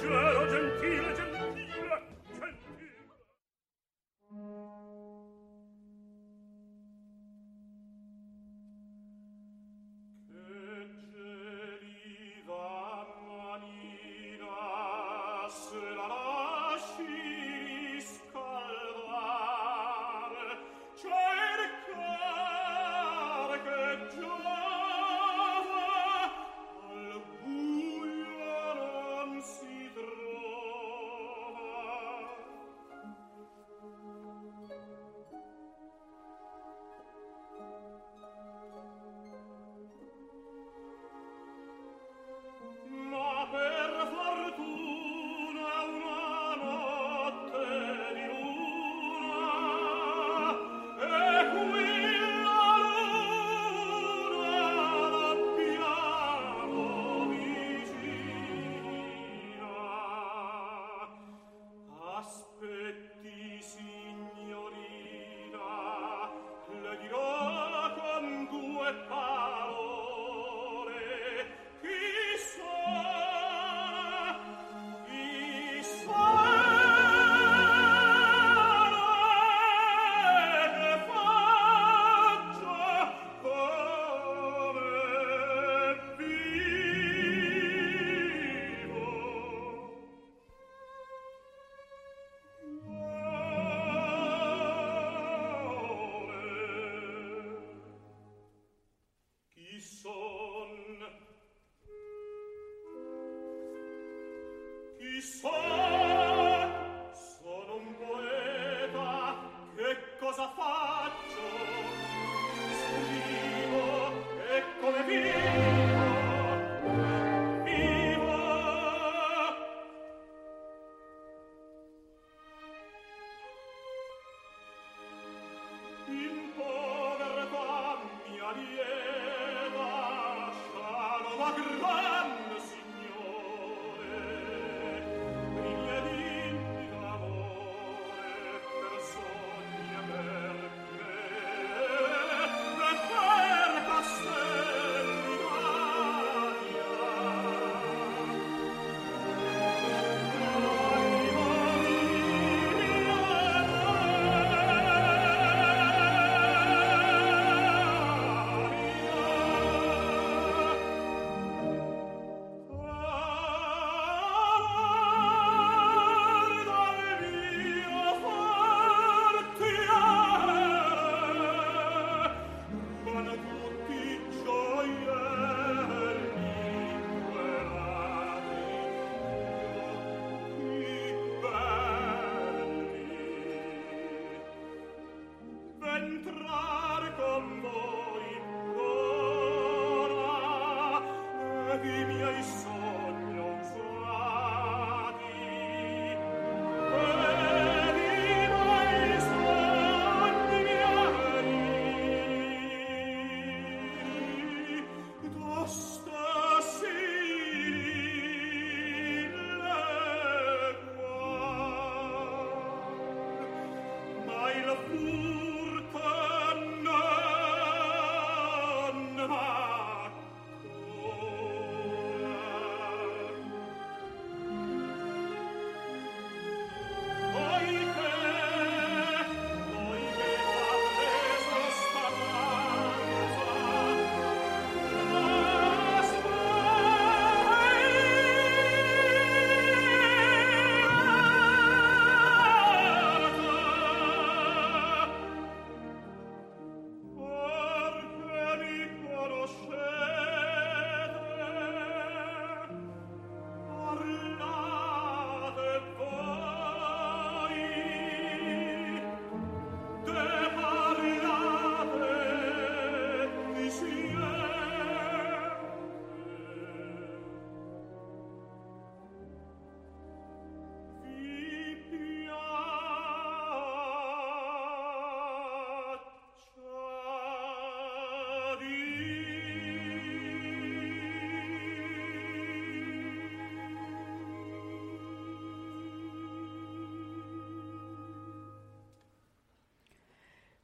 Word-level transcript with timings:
leggero, 0.00 0.46
gentile, 0.48 1.31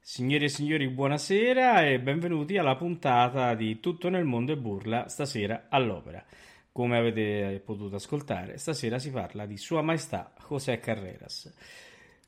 Signore 0.09 0.47
e 0.47 0.49
signori, 0.49 0.89
buonasera 0.89 1.87
e 1.87 2.01
benvenuti 2.01 2.57
alla 2.57 2.77
puntata 2.77 3.55
di 3.55 3.79
Tutto 3.79 4.09
nel 4.09 4.25
mondo 4.25 4.53
e 4.53 4.57
burla 4.57 5.07
stasera 5.07 5.67
all'opera. 5.69 6.25
Come 6.73 6.97
avete 6.97 7.61
potuto 7.63 7.97
ascoltare, 7.97 8.57
stasera 8.57 8.99
si 8.99 9.11
parla 9.11 9.45
di 9.45 9.59
Sua 9.59 9.83
Maestà 9.83 10.33
José 10.49 10.81
Carreras. 10.81 11.55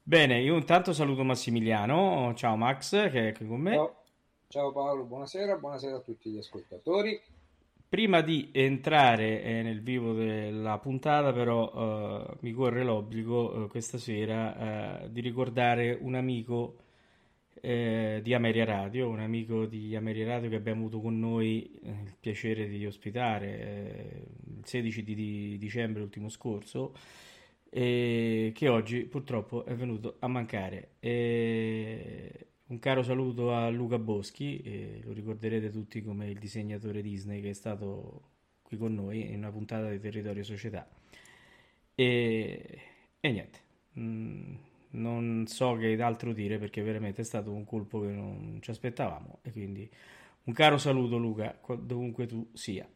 Bene, 0.03 0.43
io 0.43 0.59
intanto 0.59 0.93
saluto 0.93 1.25
Massimiliano. 1.25 2.35
Ciao 2.37 2.55
Max, 2.55 2.91
che 3.11 3.29
è 3.29 3.33
qui 3.33 3.47
con 3.47 3.61
me. 3.61 3.73
Ciao, 3.73 4.03
Ciao 4.49 4.73
Paolo, 4.73 5.05
buonasera, 5.05 5.57
buonasera 5.57 5.97
a 5.97 6.01
tutti 6.01 6.29
gli 6.29 6.39
ascoltatori. 6.39 7.19
Prima 7.89 8.21
di 8.21 8.51
entrare 8.53 9.43
eh, 9.43 9.63
nel 9.63 9.81
vivo 9.81 10.13
della 10.13 10.77
puntata, 10.77 11.33
però, 11.33 11.73
eh, 11.73 12.37
mi 12.41 12.53
corre 12.53 12.85
l'obbligo 12.85 13.65
eh, 13.65 13.69
questa 13.69 13.97
sera 13.97 15.05
eh, 15.05 15.11
di 15.11 15.23
ricordare 15.23 15.97
un 15.99 16.15
amico 16.15 16.89
eh, 17.61 18.21
di 18.23 18.35
Ameria 18.35 18.65
Radio, 18.65 19.09
un 19.09 19.21
amico 19.21 19.67
di 19.67 19.95
Ameria 19.97 20.27
Radio 20.27 20.49
che 20.49 20.57
abbiamo 20.57 20.83
avuto 20.83 21.01
con 21.01 21.19
noi 21.19 21.71
eh, 21.83 21.91
il 21.91 22.17
piacere 22.19 22.69
di 22.69 22.87
ospitare 22.87 23.61
eh, 23.61 24.27
il 24.59 24.65
16 24.65 25.03
di, 25.03 25.15
di 25.15 25.59
dicembre 25.59 26.03
ultimo 26.03 26.29
scorso 26.29 26.95
e 27.69 28.53
che 28.55 28.69
oggi 28.69 29.05
purtroppo 29.05 29.65
è 29.65 29.75
venuto 29.75 30.17
a 30.21 30.29
mancare. 30.29 30.93
E 31.01 32.47
un 32.67 32.79
caro 32.79 33.03
saluto 33.03 33.53
a 33.53 33.69
Luca 33.69 33.99
Boschi, 33.99 35.01
lo 35.03 35.13
ricorderete 35.13 35.71
tutti 35.71 36.03
come 36.03 36.31
il 36.31 36.39
disegnatore 36.39 37.03
Disney 37.03 37.41
che 37.41 37.51
è 37.51 37.53
stato 37.53 38.23
qui 38.63 38.77
con 38.77 38.95
noi 38.95 39.31
in 39.31 39.39
una 39.39 39.51
puntata 39.51 39.91
di 39.91 39.99
Territorio 39.99 40.45
Società. 40.45 40.89
E, 41.95 42.81
e 43.19 43.31
niente. 43.31 43.59
Mm, 43.99 44.55
non 44.93 45.47
so 45.47 45.75
che 45.75 46.01
altro 46.01 46.33
dire 46.33 46.59
perché 46.59 46.83
veramente 46.83 47.23
è 47.23 47.25
stato 47.25 47.53
un 47.53 47.65
colpo 47.65 48.01
che 48.01 48.09
non 48.09 48.59
ci 48.61 48.71
aspettavamo 48.71 49.39
e 49.43 49.53
quindi 49.53 49.89
un 50.45 50.53
caro 50.53 50.79
saluto 50.79 51.17
Luca 51.17 51.59
dovunque 51.79 52.27
tu 52.27 52.49
sia. 52.53 52.89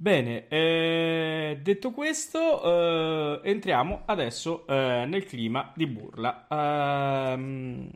Bene, 0.00 0.46
eh, 0.46 1.58
detto 1.60 1.90
questo, 1.90 3.42
eh, 3.42 3.50
entriamo 3.50 4.02
adesso 4.04 4.64
eh, 4.68 5.04
nel 5.08 5.24
clima 5.24 5.72
di 5.74 5.88
burla. 5.88 6.46
Ehm, 6.48 7.90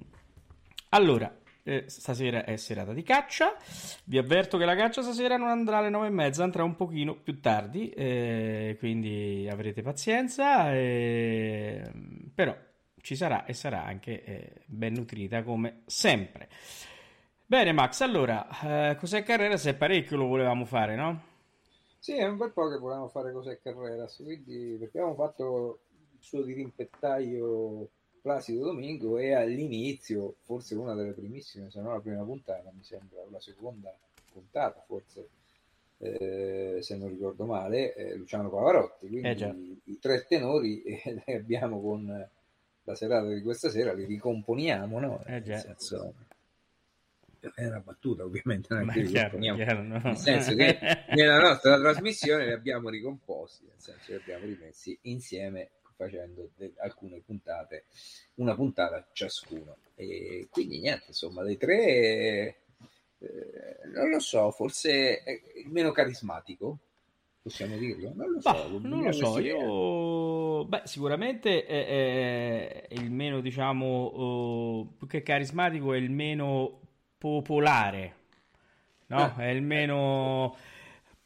allora, 0.89 1.33
eh, 1.65 1.85
stasera 1.89 2.45
è 2.45 2.57
serata 2.57 2.93
di 2.93 3.03
caccia. 3.03 3.55
Vi 4.05 4.19
avverto 4.19 4.59
che 4.59 4.65
la 4.65 4.75
caccia 4.75 5.03
stasera 5.03 5.37
non 5.37 5.49
andrà 5.49 5.79
alle 5.79 5.91
nove 5.91 6.09
e 6.09 6.11
mezza, 6.11 6.43
andrà 6.43 6.65
un 6.65 6.77
pochino 6.77 7.17
più 7.17 7.41
tardi, 7.41 7.91
eh, 7.91 8.77
quindi 8.79 9.49
avrete 9.51 9.83
pazienza. 9.83 10.73
Eh, 10.73 11.91
però 12.35 12.57
ci 13.01 13.17
sarà 13.17 13.45
e 13.45 13.53
sarà 13.53 13.85
anche 13.85 14.25
eh, 14.25 14.63
ben 14.67 14.95
nutrita 14.95 15.43
come 15.43 15.83
sempre. 15.87 16.49
Bene, 17.45 17.73
Max, 17.73 18.01
allora, 18.01 18.49
eh, 18.91 18.97
cos'è 18.97 19.23
Carrera? 19.23 19.57
Se 19.57 19.75
parecchio 19.75 20.17
lo 20.17 20.27
volevamo 20.27 20.65
fare, 20.65 20.97
no? 20.97 21.31
Sì, 21.99 22.17
è 22.17 22.27
un 22.27 22.37
bel 22.37 22.51
po' 22.51 22.69
che 22.69 22.79
volevamo 22.79 23.09
fare 23.09 23.31
cos'è 23.31 23.61
Carreras, 23.61 24.17
quindi 24.25 24.77
perché 24.79 24.99
abbiamo 24.99 25.15
fatto 25.15 25.83
il 26.19 26.19
suo 26.19 26.43
dirimpettaio 26.43 27.91
Placido 28.23 28.67
Domingo 28.67 29.19
e 29.19 29.35
all'inizio, 29.35 30.37
forse 30.43 30.77
una 30.77 30.95
delle 30.95 31.11
primissime, 31.11 31.71
se 31.71 31.81
non 31.81 31.93
la 31.93 32.01
prima 32.01 32.23
puntata, 32.23 32.71
mi 32.73 32.85
sembra, 32.85 33.21
la 33.29 33.41
seconda 33.41 33.93
puntata 34.33 34.81
forse, 34.87 35.29
eh, 35.99 36.79
se 36.81 36.97
non 36.97 37.09
ricordo 37.09 37.45
male, 37.47 37.95
eh, 37.95 38.15
Luciano 38.15 38.49
Pavarotti, 38.49 39.09
quindi 39.09 39.29
eh 39.29 39.81
i, 39.85 39.99
tre 39.99 40.25
tenori 40.25 40.83
eh, 40.87 41.21
li 41.27 41.33
abbiamo 41.35 41.81
con 41.81 42.29
la 42.85 42.95
serata 42.95 43.27
di 43.27 43.43
questa 43.43 43.71
sera, 43.71 43.93
li 43.93 44.05
ricomponiamo, 44.05 45.01
no? 45.01 45.25
Eh 45.25 45.43
senso, 45.45 46.15
è 47.57 47.67
una 47.67 47.81
battuta 47.81 48.23
ovviamente, 48.23 48.73
non 48.73 48.89
è 48.89 48.93
che 48.93 49.03
chiaro, 49.03 49.37
chiaro, 49.39 49.83
no. 49.83 50.01
nel 50.01 50.17
senso 50.17 50.55
che 50.55 50.79
nella 51.17 51.41
nostra 51.41 51.77
trasmissione 51.77 52.47
li 52.47 52.53
abbiamo 52.53 52.89
ricomposti, 52.89 53.65
nel 53.65 53.81
senso 53.81 54.05
che 54.07 54.13
li 54.13 54.21
abbiamo 54.21 54.45
rimessi 54.45 54.97
insieme 55.03 55.71
facendo 56.03 56.51
de- 56.57 56.75
alcune 56.79 57.21
puntate, 57.25 57.85
una 58.35 58.55
puntata 58.55 59.09
ciascuno. 59.13 59.77
E 59.95 60.49
quindi 60.51 60.81
niente, 60.81 61.07
insomma, 61.09 61.43
dei 61.43 61.57
tre, 61.57 61.77
eh, 63.19 63.79
non 63.95 64.09
lo 64.09 64.19
so, 64.19 64.51
forse 64.51 65.23
è 65.23 65.41
il 65.65 65.71
meno 65.71 65.93
carismatico, 65.93 66.79
possiamo 67.41 67.77
dirlo? 67.77 68.13
Non 68.15 68.33
lo 68.33 68.41
so. 68.41 68.51
Bah, 68.51 68.89
non 68.89 69.03
lo 69.03 69.13
so, 69.13 69.39
io... 69.39 70.65
Beh, 70.65 70.83
sicuramente 70.85 71.65
è, 71.65 72.87
è, 72.89 72.95
il 72.95 73.11
meno, 73.11 73.41
diciamo, 73.41 74.13
uh, 74.15 74.95
più 74.97 75.07
che 75.07 75.23
carismatico, 75.23 75.93
è 75.93 75.99
il 75.99 76.11
meno 76.11 76.81
popolare, 77.19 78.15
no? 79.07 79.35
Eh, 79.39 79.45
è 79.45 79.49
il 79.49 79.63
meno... 79.63 80.57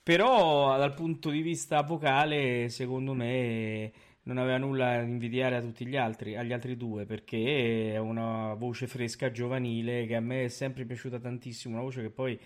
Però 0.03 0.77
dal 0.77 0.95
punto 0.95 1.31
di 1.31 1.43
vista 1.43 1.83
vocale, 1.83 2.69
secondo 2.69 3.13
me 3.13 3.91
non 4.27 4.39
aveva 4.39 4.59
nulla 4.59 4.97
da 4.97 5.03
invidiare 5.03 5.57
a 5.57 5.61
tutti 5.61 5.87
gli 5.87 5.97
altri, 5.97 6.37
agli 6.37 6.53
altri 6.53 6.77
due, 6.77 7.07
perché 7.07 7.93
è 7.93 7.99
una 7.99 8.55
voce 8.55 8.87
fresca, 8.87 9.31
giovanile, 9.31 10.07
che 10.07 10.17
a 10.17 10.21
me 10.21 10.45
è 10.45 10.49
sempre 10.49 10.85
piaciuta 10.85 11.19
tantissimo, 11.19 11.75
una 11.75 11.85
voce 11.85 12.03
che 12.03 12.11
poi 12.11 12.39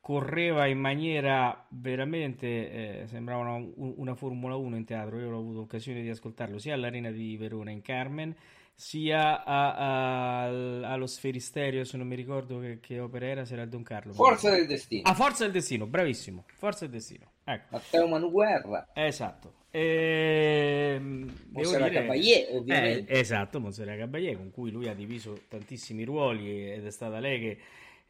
correva 0.00 0.66
in 0.66 0.78
maniera 0.78 1.66
veramente, 1.68 3.02
eh, 3.02 3.06
sembrava 3.06 3.42
una, 3.42 3.72
una, 3.76 4.14
Formula 4.14 4.56
1 4.56 4.76
in 4.76 4.84
teatro, 4.84 5.20
io 5.20 5.30
ho 5.30 5.38
avuto 5.38 5.60
occasione 5.60 6.02
di 6.02 6.08
ascoltarlo 6.08 6.58
sia 6.58 6.74
all'Arena 6.74 7.10
di 7.10 7.36
Verona 7.36 7.70
in 7.70 7.82
Carmen, 7.82 8.34
sia 8.74 9.44
a, 9.44 9.74
a, 9.74 10.44
allo 10.92 11.06
Sferisterio, 11.06 11.84
se 11.84 11.96
non 11.96 12.08
mi 12.08 12.16
ricordo 12.16 12.58
che, 12.58 12.80
che, 12.80 12.98
opera 12.98 13.26
era, 13.26 13.44
se 13.44 13.52
era 13.52 13.62
il 13.62 13.68
Don 13.68 13.84
Carlo. 13.84 14.14
Forza 14.14 14.50
del 14.50 14.66
Destino. 14.66 15.08
Ah, 15.08 15.14
Forza 15.14 15.44
del 15.44 15.52
Destino, 15.52 15.86
bravissimo, 15.86 16.44
Forza 16.56 16.86
del 16.86 16.94
Destino. 16.94 17.30
Ecco. 17.44 17.66
Matteo 17.70 18.08
Manuguerra. 18.08 18.88
Esatto. 18.94 19.59
E, 19.70 20.94
ehm, 20.96 21.32
Monserrat 21.50 21.88
dire, 21.88 22.00
Caballé, 22.00 22.48
ovviamente. 22.50 23.12
Eh, 23.12 23.18
esatto, 23.18 23.60
Monserrat 23.60 23.98
Caballé, 23.98 24.36
con 24.36 24.50
cui 24.50 24.70
lui 24.70 24.88
ha 24.88 24.94
diviso 24.94 25.42
tantissimi 25.48 26.04
ruoli 26.04 26.70
ed 26.70 26.84
è 26.84 26.90
stata 26.90 27.18
lei 27.20 27.40
che 27.40 27.58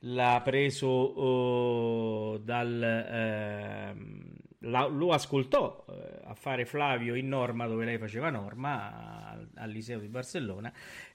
l'ha 0.01 0.41
preso 0.45 0.87
oh, 0.87 2.39
dal... 2.39 2.83
Eh, 2.83 4.49
la, 4.65 4.87
lo 4.87 5.13
ascoltò 5.13 5.85
eh, 5.89 6.21
a 6.25 6.35
fare 6.35 6.67
Flavio 6.67 7.15
in 7.15 7.29
Norma 7.29 7.67
dove 7.67 7.85
lei 7.85 7.99
faceva 7.99 8.31
Norma 8.31 9.31
al, 9.31 9.49
al 9.55 9.71
Liceo 9.71 9.99
di 9.99 10.09
Barcellona 10.09 10.73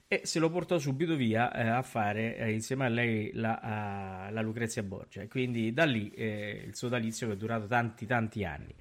e 0.08 0.22
se 0.24 0.38
lo 0.38 0.50
portò 0.50 0.78
subito 0.78 1.14
via 1.14 1.52
eh, 1.52 1.68
a 1.68 1.82
fare 1.82 2.36
eh, 2.36 2.52
insieme 2.52 2.86
a 2.86 2.88
lei 2.88 3.30
la, 3.34 3.58
a, 3.60 4.30
la 4.30 4.40
Lucrezia 4.40 4.82
Borgia 4.82 5.26
quindi 5.28 5.72
da 5.72 5.84
lì 5.84 6.10
eh, 6.10 6.64
il 6.66 6.74
sodalizio 6.74 7.28
che 7.28 7.34
è 7.34 7.36
durato 7.36 7.66
tanti 7.66 8.06
tanti 8.06 8.44
anni 8.44 8.74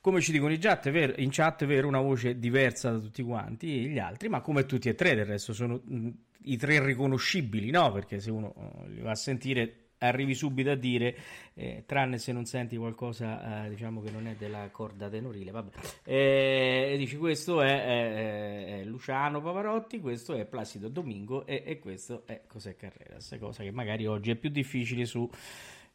come 0.00 0.20
ci 0.20 0.32
dicono 0.32 0.52
in 0.52 0.60
chat, 0.60 0.90
vero, 0.90 1.14
in 1.16 1.30
chat, 1.30 1.64
vero, 1.64 1.88
una 1.88 2.00
voce 2.00 2.38
diversa 2.38 2.90
da 2.90 2.98
tutti 2.98 3.22
quanti 3.22 3.88
gli 3.88 3.98
altri, 3.98 4.28
ma 4.28 4.40
come 4.40 4.64
tutti 4.64 4.88
e 4.88 4.94
tre 4.94 5.14
del 5.14 5.26
resto 5.26 5.52
sono 5.52 5.80
mh, 5.84 6.08
i 6.44 6.56
tre 6.56 6.84
riconoscibili, 6.84 7.70
no? 7.70 7.90
Perché 7.92 8.20
se 8.20 8.30
uno 8.30 8.52
uh, 8.54 8.88
li 8.88 9.00
va 9.00 9.10
a 9.10 9.16
sentire 9.16 9.88
arrivi 9.98 10.34
subito 10.34 10.70
a 10.70 10.74
dire, 10.74 11.16
eh, 11.54 11.82
tranne 11.86 12.18
se 12.18 12.32
non 12.32 12.44
senti 12.44 12.76
qualcosa 12.76 13.64
eh, 13.64 13.68
diciamo 13.70 14.00
che 14.00 14.10
non 14.10 14.26
è 14.26 14.34
della 14.36 14.68
corda 14.70 15.08
tenorile, 15.08 15.50
vabbè. 15.50 15.70
Eh, 16.04 16.94
dici 16.96 17.16
questo 17.16 17.62
è, 17.62 17.84
è, 17.84 18.80
è, 18.80 18.84
Luciano 18.84 19.40
Pavarotti, 19.40 20.00
questo 20.00 20.34
è 20.34 20.44
Placido 20.44 20.88
Domingo 20.88 21.46
e, 21.46 21.62
e 21.66 21.78
questo 21.78 22.22
è 22.26 22.42
Cos'è 22.46 22.76
Carreras, 22.76 23.36
cosa 23.40 23.62
che 23.62 23.72
magari 23.72 24.06
oggi 24.06 24.30
è 24.30 24.36
più 24.36 24.50
difficile 24.50 25.04
su 25.04 25.28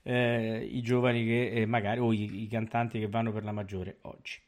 eh, 0.04 0.68
i 0.70 0.82
giovani 0.82 1.26
che 1.26 1.52
eh, 1.52 1.66
magari 1.66 2.00
o 2.00 2.12
i, 2.12 2.44
i, 2.44 2.48
cantanti 2.48 3.00
che 3.00 3.08
vanno 3.08 3.32
per 3.32 3.44
la 3.44 3.52
maggiore 3.52 3.98
oggi. 4.02 4.40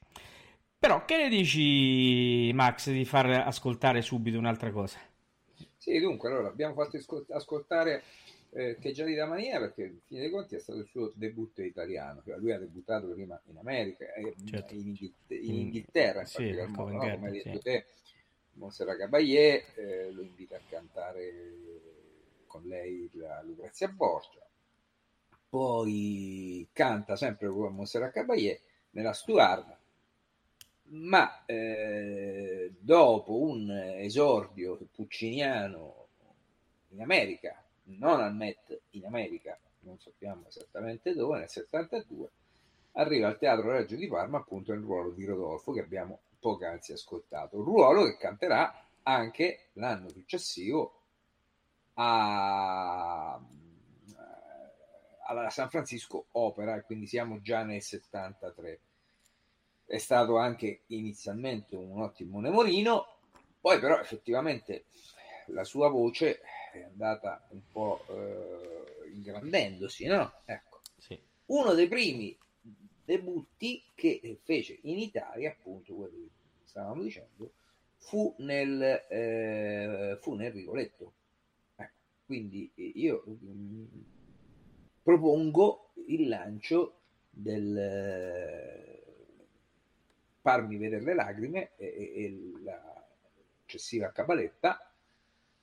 Però 0.78 1.04
che 1.06 1.18
ne 1.18 1.30
dici 1.30 2.52
Max 2.54 2.92
di 2.92 3.06
far 3.06 3.28
ascoltare 3.28 4.02
subito 4.02 4.38
un'altra 4.38 4.72
cosa? 4.72 5.00
Sì, 5.78 6.00
dunque, 6.00 6.30
allora 6.30 6.50
abbiamo 6.50 6.74
fatto 6.74 6.98
ascoltare 7.30 8.04
eh, 8.52 8.78
di 8.80 9.16
da 9.16 9.26
mania 9.26 9.60
perché 9.60 9.84
in 9.84 10.00
fin 10.06 10.20
dei 10.20 10.30
conti 10.30 10.56
è 10.56 10.60
stato 10.60 10.80
il 10.80 10.88
suo 10.88 11.12
debutto 11.16 11.62
italiano, 11.62 12.22
cioè, 12.24 12.38
lui 12.38 12.52
ha 12.52 12.60
debuttato 12.60 13.10
prima 13.10 13.40
in 13.50 13.58
America 13.58 14.06
e 14.14 14.34
certo. 14.46 14.74
in, 14.74 14.88
Inghilterra, 14.88 15.42
in 15.42 15.56
Inghilterra 15.56 16.20
in 16.22 16.28
sì, 16.28 16.54
modo, 16.70 16.92
no? 16.92 17.00
come 17.00 17.28
hai 17.28 17.42
detto 17.44 17.58
sì. 17.58 17.60
te, 17.60 17.86
Monserrat 18.54 18.98
Caballé 18.98 19.64
eh, 19.76 20.12
lo 20.12 20.22
invita 20.22 20.56
a 20.56 20.62
cantare 20.70 21.34
con 22.48 22.64
lei 22.64 23.10
la 23.14 23.42
Lucrezia 23.44 23.88
Borgia 23.90 24.45
poi 25.56 26.68
canta 26.74 27.16
sempre 27.16 27.48
con 27.48 27.74
Monserrat 27.74 28.12
Caballé 28.12 28.60
nella 28.90 29.14
Stuart, 29.14 29.78
ma 30.88 31.46
eh, 31.46 32.74
dopo 32.78 33.40
un 33.40 33.72
esordio 33.72 34.78
pucciniano 34.94 36.08
in 36.90 37.02
America, 37.02 37.64
non 37.84 38.20
al 38.20 38.36
Met 38.36 38.82
in 38.90 39.06
America, 39.06 39.58
non 39.84 39.98
sappiamo 39.98 40.46
esattamente 40.46 41.14
dove, 41.14 41.40
nel 41.40 41.48
72, 41.48 42.30
arriva 42.92 43.30
al 43.30 43.38
Teatro 43.38 43.72
Reggio 43.72 43.96
di 43.96 44.10
Parma 44.10 44.40
appunto 44.40 44.74
nel 44.74 44.82
ruolo 44.82 45.12
di 45.12 45.24
Rodolfo 45.24 45.72
che 45.72 45.80
abbiamo 45.80 46.20
poc'anzi 46.38 46.92
ascoltato, 46.92 47.64
ruolo 47.64 48.04
che 48.04 48.18
canterà 48.18 48.88
anche 49.04 49.70
l'anno 49.76 50.10
successivo 50.10 51.00
a, 51.94 53.40
alla 55.26 55.50
San 55.50 55.70
Francisco 55.70 56.28
Opera 56.32 56.76
e 56.76 56.84
quindi 56.84 57.08
siamo 57.08 57.42
già 57.42 57.64
nel 57.64 57.82
73. 57.82 58.80
È 59.86 59.98
stato 59.98 60.38
anche 60.38 60.82
inizialmente 60.88 61.76
un 61.76 62.02
ottimo 62.02 62.40
nemorino, 62.40 63.06
poi 63.60 63.80
però 63.80 64.00
effettivamente 64.00 64.86
la 65.48 65.64
sua 65.64 65.90
voce 65.90 66.42
è 66.72 66.84
andata 66.84 67.46
un 67.50 67.62
po' 67.72 68.04
eh, 68.10 69.10
ingrandendosi, 69.12 70.06
no? 70.06 70.42
Ecco. 70.46 70.82
Sì. 70.98 71.20
Uno 71.48 71.74
dei 71.74 71.88
primi 71.88 72.36
debutti 73.04 73.84
che 73.94 74.40
fece 74.44 74.80
in 74.84 74.98
Italia, 74.98 75.52
appunto, 75.52 75.94
quello 75.94 76.12
che 76.12 76.30
stavamo 76.64 77.04
dicendo, 77.04 77.54
fu 77.98 78.34
nel, 78.40 78.82
eh, 79.10 80.18
fu 80.22 80.34
nel 80.34 80.52
Rigoletto. 80.52 81.14
Ecco, 81.76 81.94
quindi 82.26 82.72
io 82.76 83.24
mm, 83.28 83.86
propongo 85.06 85.92
il 86.08 86.28
lancio 86.28 87.02
del 87.30 87.78
eh, 87.78 89.04
Farmi 90.42 90.78
vedere 90.78 91.04
le 91.04 91.14
lacrime 91.14 91.76
e, 91.76 91.86
e 91.86 92.52
la 92.64 93.08
successiva 93.60 94.12
cabaletta. 94.12 94.92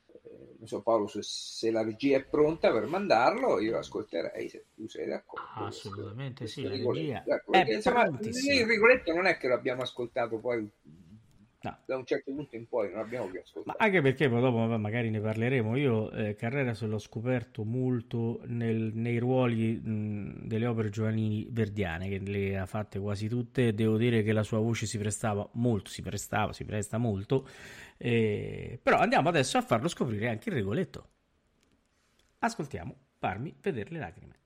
Eh, 0.07 0.55
non 0.59 0.69
so 0.69 0.81
Paolo 0.83 1.09
se, 1.09 1.23
se, 1.23 1.73
la 1.73 1.83
regia 1.83 2.19
è 2.19 2.25
pronta 2.25 2.71
per 2.71 2.87
mandarlo 2.87 3.59
io 3.59 3.79
ascolterei 3.79 4.49
se 4.49 4.67
tu 4.77 4.87
sei 4.87 5.09
d'accordo. 5.09 5.47
Ah, 5.57 5.67
assolutamente 5.67 6.45
questo, 6.45 6.61
sì 6.61 6.67
la 6.69 6.77
regia. 6.77 7.25
ecco, 7.27 7.53
è 7.53 7.75
insomma, 7.75 8.07
il 8.07 8.67
Rigoletto 8.67 9.13
non 9.13 9.27
è 9.27 9.37
che 9.39 9.49
l'abbiamo 9.49 9.83
ascoltato 9.83 10.39
poi 10.39 10.71
No. 11.62 11.78
Da 11.85 11.97
un 11.97 12.04
certo 12.04 12.33
punto 12.33 12.57
in 12.57 12.66
poi 12.66 12.90
non 12.90 12.99
abbiamo 12.99 13.26
più 13.26 13.40
ascoltato. 13.40 13.76
Ma 13.78 13.85
anche 13.85 14.00
perché 14.02 14.28
poi 14.28 14.40
dopo 14.40 14.59
magari 14.78 15.11
ne 15.11 15.21
parleremo. 15.21 15.76
Io 15.76 16.11
eh, 16.11 16.35
Carrera 16.35 16.75
se 16.75 16.87
l'ho 16.87 16.99
scoperto 16.99 17.62
molto 17.62 18.40
nel, 18.47 18.90
nei 18.95 19.19
ruoli 19.19 19.75
mh, 19.75 20.47
delle 20.47 20.66
opere 20.66 20.90
giovanili 20.90 21.47
verdiane, 21.50 22.09
che 22.09 22.19
le 22.19 22.59
ha 22.59 22.66
fatte 22.66 22.99
quasi 22.99 23.28
tutte. 23.28 23.75
Devo 23.75 23.97
dire 23.97 24.23
che 24.25 24.33
la 24.33 24.42
sua 24.42 24.59
voce 24.59 24.87
si 24.87 24.99
prestava 24.99 25.49
molto, 25.52 25.90
si 25.90 26.02
prestava, 26.02 26.52
si 26.52 26.64
presta 26.64 26.99
molto. 26.99 27.47
Eh, 27.97 28.81
però 28.83 28.99
andiamo 28.99 29.28
adesso 29.28 29.57
a 29.57 29.62
farlo 29.62 29.87
scoprire 29.87 30.28
anche 30.28 30.49
il 30.49 30.57
Regoletto. 30.57 31.09
Ascoltiamo, 32.40 32.97
farmi 33.19 33.54
vedere 33.61 33.90
le 33.90 33.99
lacrime. 34.00 34.42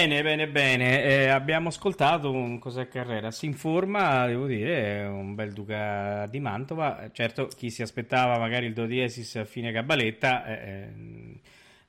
Bene, 0.00 0.22
bene, 0.22 0.48
bene. 0.48 1.04
Eh, 1.04 1.26
abbiamo 1.26 1.68
ascoltato 1.68 2.32
un 2.32 2.58
Cos'è 2.58 2.88
Carrera. 2.88 3.30
Si 3.30 3.44
informa, 3.44 4.26
devo 4.26 4.46
dire, 4.46 5.04
un 5.04 5.34
bel 5.34 5.52
Duca 5.52 6.26
di 6.26 6.40
Mantova. 6.40 7.10
Certo, 7.12 7.48
chi 7.48 7.68
si 7.68 7.82
aspettava 7.82 8.38
magari 8.38 8.64
il 8.64 8.72
do 8.72 8.86
diesis 8.86 9.36
a 9.36 9.44
fine 9.44 9.70
cabaletta, 9.72 10.46
eh, 10.46 10.52
eh 10.52 11.40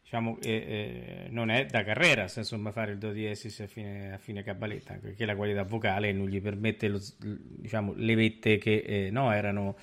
diciamo, 0.03 0.37
eh, 0.41 0.51
eh, 0.51 1.29
non 1.29 1.49
è 1.51 1.65
da 1.67 1.85
Carrera, 1.85 2.23
insomma, 2.23 2.73
fare 2.73 2.91
il 2.91 2.97
do 2.97 3.13
diesis 3.13 3.61
a 3.61 3.67
fine, 3.67 4.11
a 4.11 4.17
fine 4.17 4.43
cabaletta, 4.43 4.95
perché 5.01 5.23
la 5.23 5.37
qualità 5.37 5.63
vocale 5.63 6.11
non 6.11 6.27
gli 6.27 6.41
permette 6.41 6.89
lo, 6.89 6.99
diciamo, 7.17 7.93
le 7.95 8.15
vette 8.15 8.57
che 8.57 8.83
eh, 8.85 9.09
no, 9.09 9.31
erano 9.31 9.77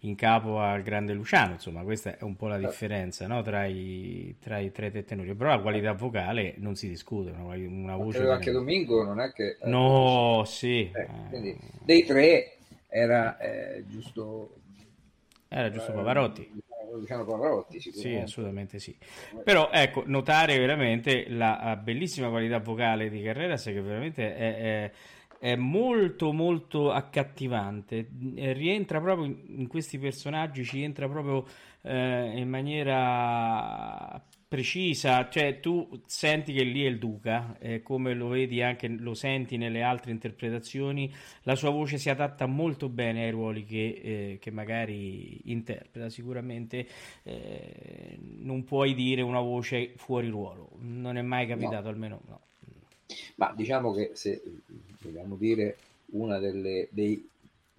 in 0.00 0.14
capo 0.14 0.60
al 0.60 0.82
grande 0.82 1.12
Luciano, 1.12 1.52
insomma 1.52 1.82
questa 1.82 2.16
è 2.16 2.22
un 2.22 2.36
po' 2.36 2.46
la 2.46 2.54
certo. 2.54 2.70
differenza 2.70 3.26
no? 3.26 3.42
tra, 3.42 3.66
i, 3.66 4.34
tra, 4.40 4.58
i, 4.58 4.70
tre 4.70 4.90
tenori, 5.04 5.34
però 5.34 5.50
la 5.50 5.60
qualità 5.60 5.92
vocale 5.92 6.54
non 6.58 6.74
si 6.74 6.88
discute, 6.88 7.32
no? 7.32 7.48
una 7.48 7.96
voce... 7.96 8.22
Ma 8.22 8.34
anche 8.34 8.50
Domingo 8.50 9.02
non 9.02 9.20
è 9.20 9.32
che... 9.32 9.58
No, 9.64 10.42
sì. 10.46 10.90
Eh, 10.92 11.08
quindi, 11.28 11.56
dei 11.82 12.04
tre 12.04 12.56
era 12.88 13.36
eh, 13.38 13.84
giusto... 13.86 14.54
Era 15.48 15.70
giusto 15.70 15.92
Pavarotti. 15.92 16.68
Luciano 16.92 17.24
Pavarotti, 17.24 17.80
Sì, 17.80 18.16
assolutamente 18.16 18.78
sì. 18.78 18.96
Però 19.44 19.70
ecco, 19.72 20.02
notare 20.06 20.58
veramente 20.58 21.28
la 21.28 21.78
bellissima 21.80 22.28
qualità 22.30 22.58
vocale 22.58 23.08
di 23.10 23.22
Carreras 23.22 23.64
che 23.64 23.80
veramente 23.80 24.34
è, 24.34 24.56
è 24.56 24.92
è 25.40 25.56
molto 25.56 26.32
molto 26.32 26.92
accattivante. 26.92 28.10
Eh, 28.34 28.52
rientra 28.52 29.00
proprio 29.00 29.24
in, 29.24 29.66
questi 29.68 29.98
personaggi 29.98 30.64
ci 30.64 30.82
entra 30.82 31.08
proprio 31.08 31.46
eh, 31.80 32.38
in 32.38 32.46
maniera 32.46 34.22
precisa. 34.46 35.30
Cioè 35.30 35.58
tu 35.60 36.02
senti 36.04 36.52
che 36.52 36.62
lì 36.62 36.84
è 36.84 36.88
il 36.88 36.98
duca 36.98 37.56
eh, 37.58 37.80
come 37.82 38.12
lo 38.12 38.28
vedi 38.28 38.60
anche 38.60 38.86
lo 38.88 39.14
senti 39.14 39.56
nelle 39.56 39.80
altre 39.80 40.10
interpretazioni. 40.10 41.10
La 41.44 41.54
sua 41.54 41.70
voce 41.70 41.96
si 41.96 42.10
adatta 42.10 42.44
molto 42.44 42.90
bene 42.90 43.24
ai 43.24 43.30
ruoli 43.30 43.64
che, 43.64 44.00
eh, 44.04 44.38
che 44.38 44.50
magari 44.50 45.50
interpreta. 45.50 46.10
Sicuramente 46.10 46.86
eh, 47.22 48.18
non 48.20 48.62
puoi 48.64 48.92
dire 48.92 49.22
una 49.22 49.40
voce 49.40 49.94
fuori 49.96 50.28
ruolo. 50.28 50.72
Non 50.80 51.16
è 51.16 51.22
mai 51.22 51.46
capitato 51.46 51.84
no. 51.84 51.88
almeno 51.88 52.20
no 52.26 52.40
ma 53.36 53.52
diciamo 53.56 53.92
che 53.92 54.10
se 54.14 54.42
vogliamo 55.00 55.36
dire 55.36 55.76
una 56.12 56.38
delle, 56.38 56.88
dei 56.90 57.28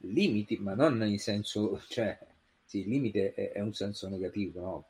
limiti, 0.01 0.57
ma 0.57 0.73
non 0.73 1.03
in 1.03 1.19
senso, 1.19 1.81
cioè, 1.87 2.17
sì, 2.65 2.79
il 2.79 2.89
limite 2.89 3.33
è, 3.33 3.51
è 3.51 3.59
un 3.59 3.73
senso 3.73 4.07
negativo, 4.07 4.61
no? 4.61 4.85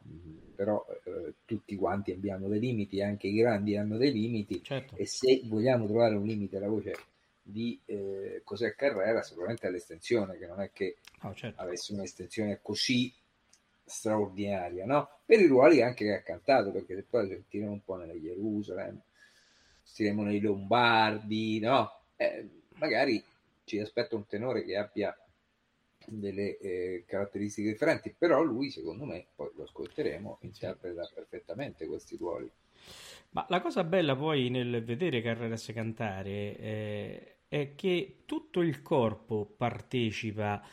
però 0.55 0.85
eh, 1.05 1.33
tutti 1.45 1.75
quanti 1.75 2.11
abbiamo 2.11 2.47
dei 2.47 2.59
limiti, 2.59 3.01
anche 3.01 3.27
i 3.27 3.33
grandi 3.33 3.75
hanno 3.75 3.97
dei 3.97 4.11
limiti 4.11 4.61
certo. 4.63 4.95
e 4.95 5.05
se 5.07 5.41
vogliamo 5.45 5.87
trovare 5.87 6.15
un 6.15 6.25
limite 6.25 6.57
alla 6.57 6.67
voce 6.67 6.95
di 7.41 7.79
eh, 7.85 8.41
Cos'è 8.43 8.75
Carrera, 8.75 9.23
sicuramente 9.23 9.67
è 9.67 9.71
l'estensione, 9.71 10.37
che 10.37 10.45
non 10.45 10.61
è 10.61 10.69
che 10.71 10.97
oh, 11.21 11.33
certo. 11.33 11.61
avesse 11.61 11.93
un'estensione 11.93 12.59
così 12.61 13.11
straordinaria, 13.83 14.85
no? 14.85 15.09
Per 15.25 15.39
i 15.39 15.47
ruoli 15.47 15.81
anche 15.81 16.05
che 16.05 16.13
ha 16.13 16.21
cantato, 16.21 16.71
perché 16.71 16.95
se 16.95 17.05
poi 17.09 17.27
sentiremo 17.27 17.71
un 17.71 17.83
po' 17.83 17.95
nelle 17.95 18.21
Gerusalemme, 18.21 19.01
sentiremo 19.91 20.23
nei 20.23 20.39
Lombardi, 20.39 21.59
no? 21.59 21.91
Eh, 22.15 22.47
magari 22.75 23.21
ci 23.65 23.79
aspetta 23.79 24.15
un 24.15 24.25
tenore 24.25 24.63
che 24.63 24.77
abbia 24.77 25.15
delle 26.05 26.57
eh, 26.57 27.03
caratteristiche 27.05 27.69
differenti, 27.69 28.15
però 28.17 28.41
lui, 28.41 28.71
secondo 28.71 29.05
me, 29.05 29.27
poi 29.35 29.51
lo 29.55 29.63
ascolteremo, 29.63 30.39
interpreta 30.41 31.09
perfettamente 31.13 31.85
questi 31.85 32.15
ruoli. 32.15 32.49
Ma 33.31 33.45
la 33.49 33.61
cosa 33.61 33.83
bella 33.83 34.15
poi 34.15 34.49
nel 34.49 34.83
vedere 34.83 35.21
Carreras 35.21 35.71
cantare 35.73 36.57
eh, 36.57 37.35
è 37.47 37.75
che 37.75 38.23
tutto 38.25 38.61
il 38.61 38.81
corpo 38.81 39.45
partecipa 39.45 40.65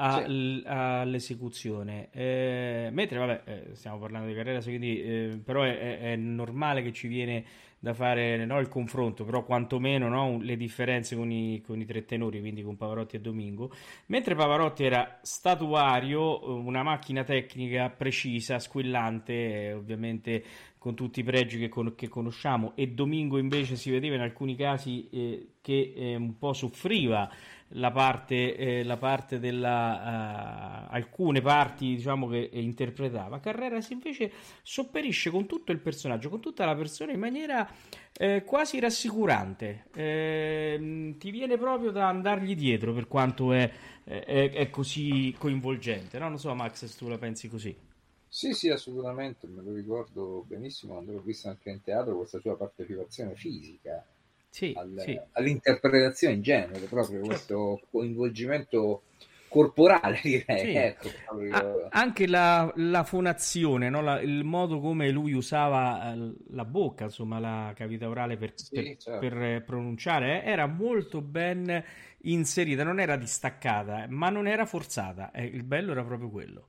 a, 0.00 0.24
sì. 0.24 0.62
all'esecuzione. 0.64 2.08
Eh, 2.10 2.88
mentre, 2.90 3.18
vabbè, 3.18 3.42
eh, 3.44 3.74
stiamo 3.74 3.98
parlando 3.98 4.28
di 4.28 4.34
Carreras, 4.34 4.64
quindi, 4.64 5.02
eh, 5.02 5.40
però 5.44 5.62
è, 5.62 5.98
è, 6.00 6.16
normale 6.16 6.82
che 6.82 6.92
ci 6.92 7.06
viene 7.06 7.44
da 7.78 7.94
fare 7.94 8.44
no, 8.44 8.58
il 8.58 8.68
confronto, 8.68 9.24
però 9.24 9.42
quantomeno 9.42 10.08
no, 10.08 10.38
le 10.40 10.56
differenze 10.56 11.16
con 11.16 11.30
i, 11.30 11.62
con 11.64 11.80
i, 11.80 11.86
tre 11.86 12.04
tenori, 12.04 12.40
quindi 12.40 12.62
con 12.62 12.76
Pavarotti 12.76 13.16
e 13.16 13.20
Domingo. 13.20 13.70
Mentre 14.06 14.34
Pavarotti 14.34 14.84
era 14.84 15.18
statuario, 15.22 16.58
una 16.58 16.82
macchina 16.82 17.24
tecnica 17.24 17.88
precisa, 17.90 18.58
squillante, 18.58 19.32
eh, 19.32 19.72
ovviamente 19.72 20.44
con 20.78 20.94
tutti 20.94 21.20
i 21.20 21.24
pregi 21.24 21.58
che, 21.58 21.68
con, 21.68 21.94
che, 21.94 22.08
conosciamo, 22.08 22.72
e 22.74 22.88
Domingo 22.88 23.36
invece 23.36 23.76
si 23.76 23.90
vedeva 23.90 24.14
in 24.14 24.22
alcuni 24.22 24.56
casi 24.56 25.08
eh, 25.10 25.48
che 25.60 25.92
eh, 25.94 26.14
un 26.16 26.38
po' 26.38 26.54
soffriva 26.54 27.30
la 27.74 27.90
parte, 27.90 28.56
eh, 28.56 28.84
la 28.84 28.96
parte 28.96 29.38
della 29.38 30.86
uh, 30.88 30.94
alcune 30.94 31.40
parti 31.40 31.94
diciamo 31.94 32.26
che 32.28 32.50
interpretava. 32.52 33.40
Carreras 33.40 33.90
invece 33.90 34.32
sopperisce 34.62 35.30
con 35.30 35.46
tutto 35.46 35.72
il 35.72 35.78
personaggio 35.78 36.28
con 36.28 36.40
tutta 36.40 36.64
la 36.64 36.74
persona 36.74 37.12
in 37.12 37.20
maniera 37.20 37.68
eh, 38.16 38.42
quasi 38.44 38.80
rassicurante. 38.80 39.86
Eh, 39.94 41.14
ti 41.18 41.30
viene 41.30 41.56
proprio 41.58 41.90
da 41.90 42.08
andargli 42.08 42.56
dietro 42.56 42.92
per 42.92 43.06
quanto 43.06 43.52
è, 43.52 43.70
è, 44.04 44.50
è 44.52 44.70
così 44.70 45.34
coinvolgente 45.38 46.18
no? 46.18 46.28
non 46.28 46.38
so 46.38 46.54
Max 46.54 46.84
se 46.84 46.96
tu 46.96 47.08
la 47.08 47.18
pensi 47.18 47.48
così. 47.48 47.88
Sì, 48.32 48.52
sì, 48.52 48.68
assolutamente, 48.68 49.48
me 49.48 49.60
lo 49.60 49.74
ricordo 49.74 50.44
benissimo 50.46 50.92
quando 50.92 51.12
l'ho 51.12 51.20
visto 51.20 51.48
anche 51.48 51.70
in 51.70 51.82
teatro, 51.82 52.16
questa 52.16 52.38
sua 52.38 52.56
partecipazione 52.56 53.34
fisica 53.34 54.06
sì, 54.50 54.74
al, 54.76 54.94
sì. 54.98 55.18
all'interpretazione 55.32 56.34
in 56.34 56.42
genere, 56.42 56.86
proprio 56.86 57.18
certo. 57.18 57.26
questo 57.26 57.80
coinvolgimento 57.90 59.02
corporale, 59.48 60.20
direi. 60.22 60.58
Sì. 60.58 60.74
Ecco, 60.74 61.08
ah, 61.52 61.88
anche 61.90 62.26
la, 62.26 62.72
la 62.76 63.04
fonazione, 63.04 63.88
no? 63.88 64.02
la, 64.02 64.20
il 64.20 64.42
modo 64.42 64.80
come 64.80 65.10
lui 65.10 65.32
usava 65.32 66.12
eh, 66.12 66.32
la 66.50 66.64
bocca, 66.64 67.04
insomma, 67.04 67.38
la 67.38 67.72
cavità 67.76 68.08
orale 68.08 68.36
per, 68.36 68.54
per, 68.70 68.96
certo. 68.96 69.18
per 69.18 69.62
pronunciare, 69.64 70.42
eh, 70.42 70.50
era 70.50 70.66
molto 70.66 71.20
ben 71.20 71.82
inserita, 72.22 72.82
non 72.82 72.98
era 72.98 73.16
distaccata, 73.16 74.06
ma 74.08 74.30
non 74.30 74.48
era 74.48 74.66
forzata. 74.66 75.30
Eh, 75.30 75.44
il 75.44 75.62
bello 75.62 75.92
era 75.92 76.02
proprio 76.04 76.28
quello. 76.28 76.66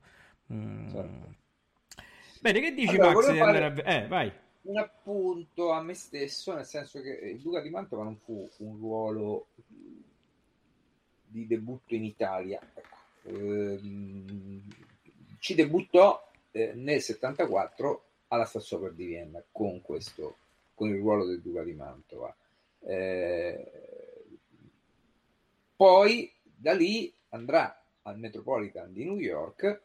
Mm. 0.52 0.88
Certo. 0.88 1.34
Bene, 2.40 2.60
che 2.60 2.74
dici 2.74 2.96
allora, 2.96 3.32
Max? 3.32 3.38
Fare... 3.38 3.84
Eh, 3.84 4.06
vai 4.06 4.32
un 4.62 4.78
appunto 4.78 5.70
a 5.70 5.82
me 5.82 5.94
stesso, 5.94 6.54
nel 6.54 6.64
senso 6.64 7.00
che 7.00 7.10
il 7.10 7.40
Duca 7.40 7.60
di 7.60 7.70
Mantova 7.70 8.04
non 8.04 8.16
fu 8.16 8.48
un 8.58 8.76
ruolo 8.78 9.46
di 11.26 11.46
debutto 11.46 11.94
in 11.94 12.04
Italia. 12.04 12.60
Ecco. 12.74 13.00
Ehm, 13.24 14.62
ci 15.38 15.54
debuttò 15.54 16.28
eh, 16.52 16.72
nel 16.74 17.00
74 17.00 18.04
alla 18.28 18.44
Staatsoper 18.44 18.92
di 18.92 19.06
Vienna 19.06 19.42
con 19.50 19.82
questo, 19.82 20.36
con 20.74 20.88
il 20.88 20.98
ruolo 20.98 21.24
del 21.26 21.40
Duca 21.40 21.62
di 21.62 21.72
Mantova. 21.72 22.34
Eh, 22.80 23.70
poi 25.74 26.32
da 26.42 26.72
lì 26.72 27.12
andrà 27.30 27.82
al 28.02 28.18
Metropolitan 28.18 28.92
di 28.92 29.04
New 29.04 29.18
York 29.18 29.80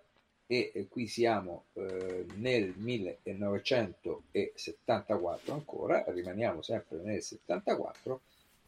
e, 0.47 0.71
e 0.73 0.87
qui 0.87 1.07
siamo 1.07 1.65
eh, 1.73 2.25
nel 2.35 2.73
1974 2.77 5.53
ancora, 5.53 6.05
rimaniamo 6.07 6.61
sempre 6.61 6.99
nel 7.03 7.21
74, 7.21 8.21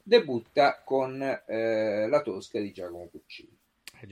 debutta 0.03 0.81
con 0.83 1.21
eh, 1.21 2.07
La 2.07 2.21
Tosca 2.21 2.59
di 2.59 2.71
Giacomo 2.71 3.07
Puccini. 3.07 3.57
Eh 4.01 4.07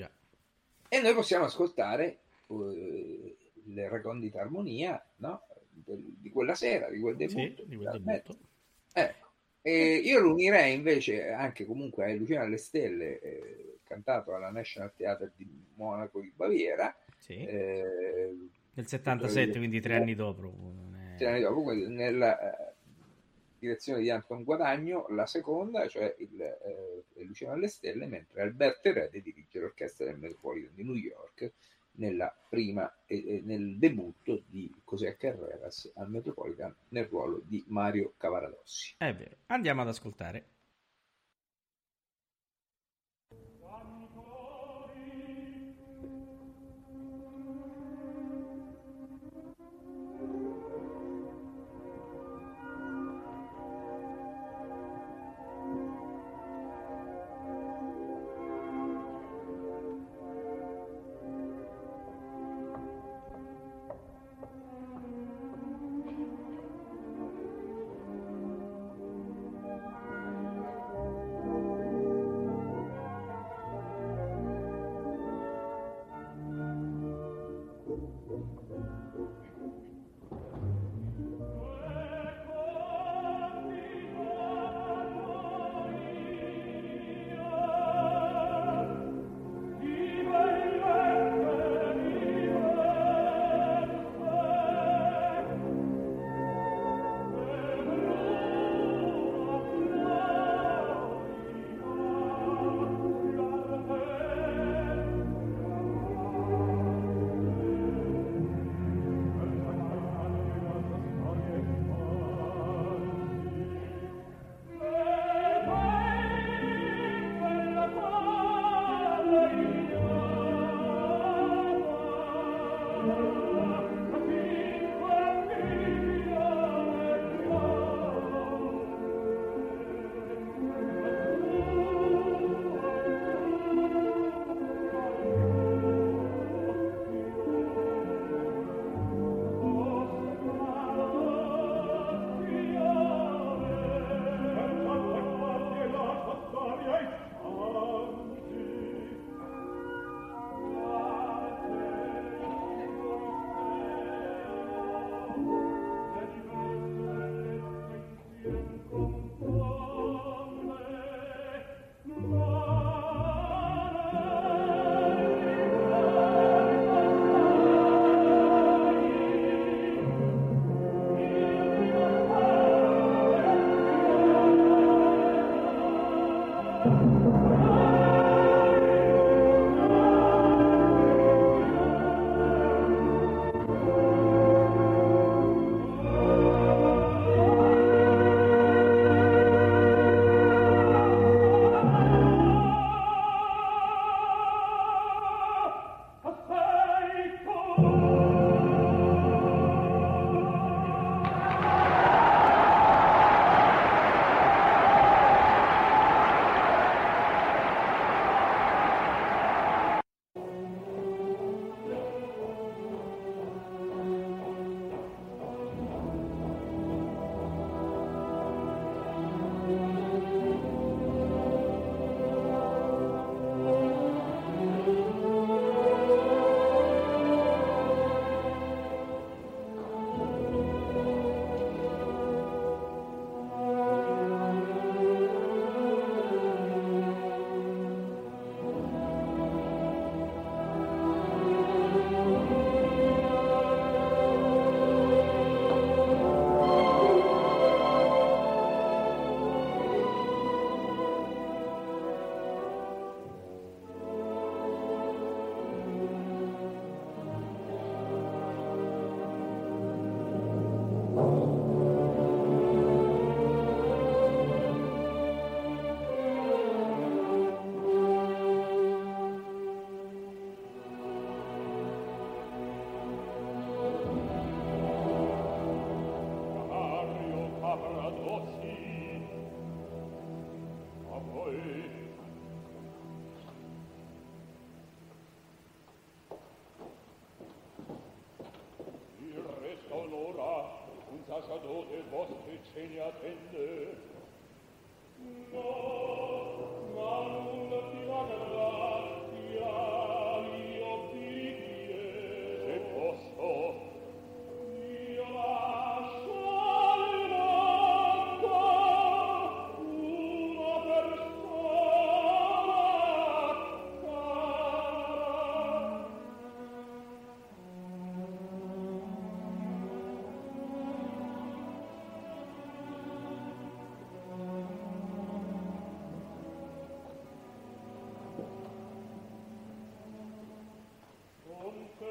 e 0.89 1.01
noi 1.01 1.13
possiamo 1.13 1.45
ascoltare 1.45 2.19
eh, 2.47 3.35
le 3.65 3.89
recondite 3.89 4.39
armonia 4.39 5.05
no? 5.17 5.41
di 5.69 6.29
quella 6.29 6.55
sera, 6.55 6.89
di 6.89 6.99
quel 6.99 7.17
debutto. 7.17 7.63
Sì, 7.63 7.67
di 7.67 7.75
quel 7.75 8.01
debutto. 8.01 8.37
Ecco. 8.93 9.25
E 9.61 9.95
io 9.95 10.21
lo 10.21 10.31
unirei 10.31 10.75
invece 10.75 11.29
anche 11.29 11.65
comunque 11.65 12.05
a 12.05 12.15
Luciana 12.15 12.45
alle 12.45 12.55
Stelle, 12.55 13.19
eh, 13.19 13.79
cantato 13.83 14.33
alla 14.33 14.49
National 14.49 14.93
Theatre 14.95 15.33
di 15.35 15.45
Monaco 15.75 16.21
di 16.21 16.31
Baviera. 16.33 16.95
Sì. 17.17 17.35
Eh, 17.35 18.49
Nel 18.73 18.87
77, 18.87 19.57
quindi 19.57 19.79
tre 19.79 19.95
anni 19.95 20.15
dopo. 20.15 20.53
Tre 21.17 21.27
anni 21.27 21.41
dopo, 21.41 21.71
nella 21.71 22.39
eh, 22.39 22.73
direzione 23.59 24.01
di 24.01 24.09
Anton 24.09 24.43
Guadagno, 24.43 25.07
la 25.09 25.25
seconda, 25.25 25.87
cioè 25.87 26.15
il, 26.19 26.41
eh, 26.41 27.23
Luciano 27.23 27.53
alle 27.53 27.67
Stelle, 27.67 28.05
mentre 28.05 28.41
Alberto 28.41 28.89
Erede 28.89 29.21
dirige 29.21 29.59
l'orchestra 29.59 30.05
del 30.05 30.17
Metropolitan 30.17 30.75
di 30.75 30.83
New 30.83 30.95
York 30.95 31.51
nella 31.97 32.33
prima, 32.49 32.91
eh, 33.05 33.41
nel 33.43 33.77
debutto 33.77 34.43
di 34.47 34.71
José 34.85 35.17
Carreras 35.17 35.91
al 35.95 36.09
Metropolitan 36.09 36.75
nel 36.89 37.05
ruolo 37.05 37.41
di 37.43 37.63
Mario 37.67 38.13
Cavaradossi. 38.17 38.95
È 38.97 39.13
vero, 39.13 39.37
andiamo 39.47 39.81
ad 39.81 39.87
ascoltare. 39.87 40.56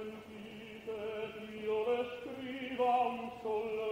sentite, 0.06 0.98
io 1.62 1.78
le 1.86 1.98
scriva 2.14 2.90
un 3.08 3.30
sol 3.42 3.85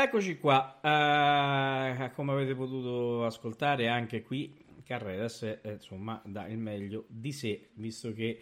Eccoci 0.00 0.38
qua, 0.38 0.78
uh, 0.80 2.14
come 2.14 2.30
avete 2.30 2.54
potuto 2.54 3.24
ascoltare 3.24 3.88
anche 3.88 4.22
qui 4.22 4.64
Carreras 4.84 5.42
eh, 5.42 5.60
insomma 5.64 6.22
dà 6.24 6.46
il 6.46 6.56
meglio 6.56 7.06
di 7.08 7.32
sé, 7.32 7.70
visto 7.72 8.12
che 8.12 8.38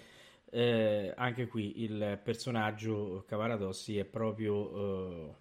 eh, 0.50 1.14
anche 1.16 1.46
qui 1.46 1.82
il 1.82 2.20
personaggio 2.22 3.24
Cavaradossi 3.26 3.96
è 3.96 4.04
proprio 4.04 5.30
eh, 5.30 5.34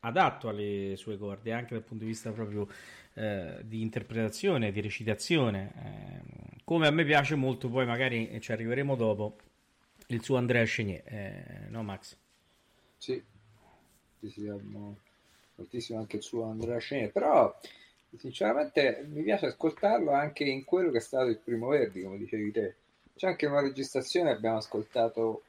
adatto 0.00 0.48
alle 0.48 0.94
sue 0.96 1.18
corde, 1.18 1.52
anche 1.52 1.74
dal 1.74 1.84
punto 1.84 2.04
di 2.04 2.10
vista 2.12 2.32
proprio 2.32 2.66
eh, 3.16 3.60
di 3.62 3.82
interpretazione, 3.82 4.72
di 4.72 4.80
recitazione, 4.80 6.54
come 6.64 6.86
a 6.86 6.90
me 6.90 7.04
piace 7.04 7.34
molto, 7.34 7.68
poi 7.68 7.84
magari 7.84 8.40
ci 8.40 8.50
arriveremo 8.50 8.96
dopo, 8.96 9.36
il 10.06 10.22
suo 10.22 10.38
Andrea 10.38 10.64
Chenier, 10.64 11.68
no 11.68 11.82
Max? 11.82 12.16
Amo 14.48 14.96
moltissimo 15.60 15.98
anche 15.98 16.16
il 16.16 16.22
suo 16.22 16.44
Andrea 16.44 16.78
Scene, 16.78 17.08
però 17.08 17.54
sinceramente 18.16 19.06
mi 19.08 19.22
piace 19.22 19.46
ascoltarlo 19.46 20.10
anche 20.10 20.44
in 20.44 20.64
quello 20.64 20.90
che 20.90 20.98
è 20.98 21.02
stato 21.02 21.28
il 21.28 21.38
primo 21.38 21.68
Verdi, 21.68 22.02
come 22.02 22.18
dicevi 22.18 22.50
te. 22.50 22.74
C'è 23.14 23.28
anche 23.28 23.46
una 23.46 23.60
registrazione, 23.60 24.30
abbiamo 24.30 24.56
ascoltato 24.56 25.42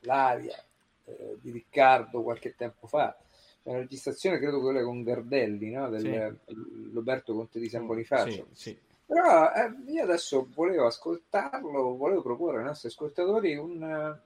l'aria 0.00 0.62
eh, 1.04 1.36
di 1.40 1.50
Riccardo 1.50 2.22
qualche 2.22 2.54
tempo 2.54 2.86
fa, 2.86 3.16
c'è 3.62 3.70
una 3.70 3.78
registrazione 3.78 4.38
credo 4.38 4.60
quella 4.60 4.82
con 4.84 5.02
Gardelli, 5.02 5.70
no? 5.70 5.88
Del, 5.88 6.38
sì. 6.44 6.54
Roberto 6.92 7.34
Conte 7.34 7.58
di 7.58 7.68
San 7.68 7.82
mm, 7.82 7.86
Bonifacio. 7.86 8.46
Sì, 8.52 8.70
sì. 8.70 8.78
Però 9.06 9.52
eh, 9.52 9.72
io 9.90 10.02
adesso 10.02 10.48
volevo 10.54 10.86
ascoltarlo, 10.86 11.96
volevo 11.96 12.22
proporre 12.22 12.58
ai 12.58 12.64
nostri 12.64 12.88
ascoltatori 12.88 13.56
un, 13.56 14.18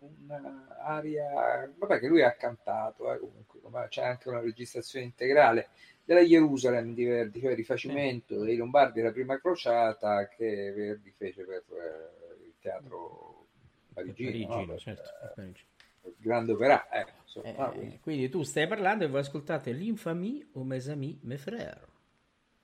un'aria, 0.00 1.70
vabbè 1.76 1.98
che 1.98 2.06
lui 2.06 2.22
ha 2.22 2.32
cantato, 2.32 3.12
eh, 3.12 3.18
comunque, 3.18 3.88
c'è 3.88 4.02
anche 4.02 4.28
una 4.28 4.40
registrazione 4.40 5.04
integrale 5.04 5.68
della 6.04 6.24
Gerusalemme 6.24 6.94
di 6.94 7.04
Verdi, 7.04 7.40
cioè 7.40 7.54
rifacimento 7.54 8.42
dei 8.42 8.56
Lombardi 8.56 9.00
della 9.00 9.12
prima 9.12 9.38
crociata 9.38 10.26
che 10.28 10.72
Verdi 10.74 11.12
fece 11.16 11.44
per 11.44 11.62
eh, 11.68 12.44
il 12.46 12.54
teatro 12.60 13.46
parigino, 13.92 14.48
parigino 14.48 14.72
no? 14.72 14.78
certo, 14.78 15.40
il 15.40 16.14
grande 16.18 16.52
opera. 16.52 16.88
Eh, 16.88 17.06
insomma, 17.22 17.72
eh, 17.74 17.98
quindi 18.00 18.28
tu 18.28 18.42
stai 18.42 18.66
parlando 18.66 19.04
e 19.04 19.08
voi 19.08 19.20
ascoltate 19.20 19.72
l'Infamie 19.72 20.48
o 20.52 20.64
Mes 20.64 20.88
Amis, 20.88 21.18
Mes 21.22 21.40
Frères. 21.40 21.86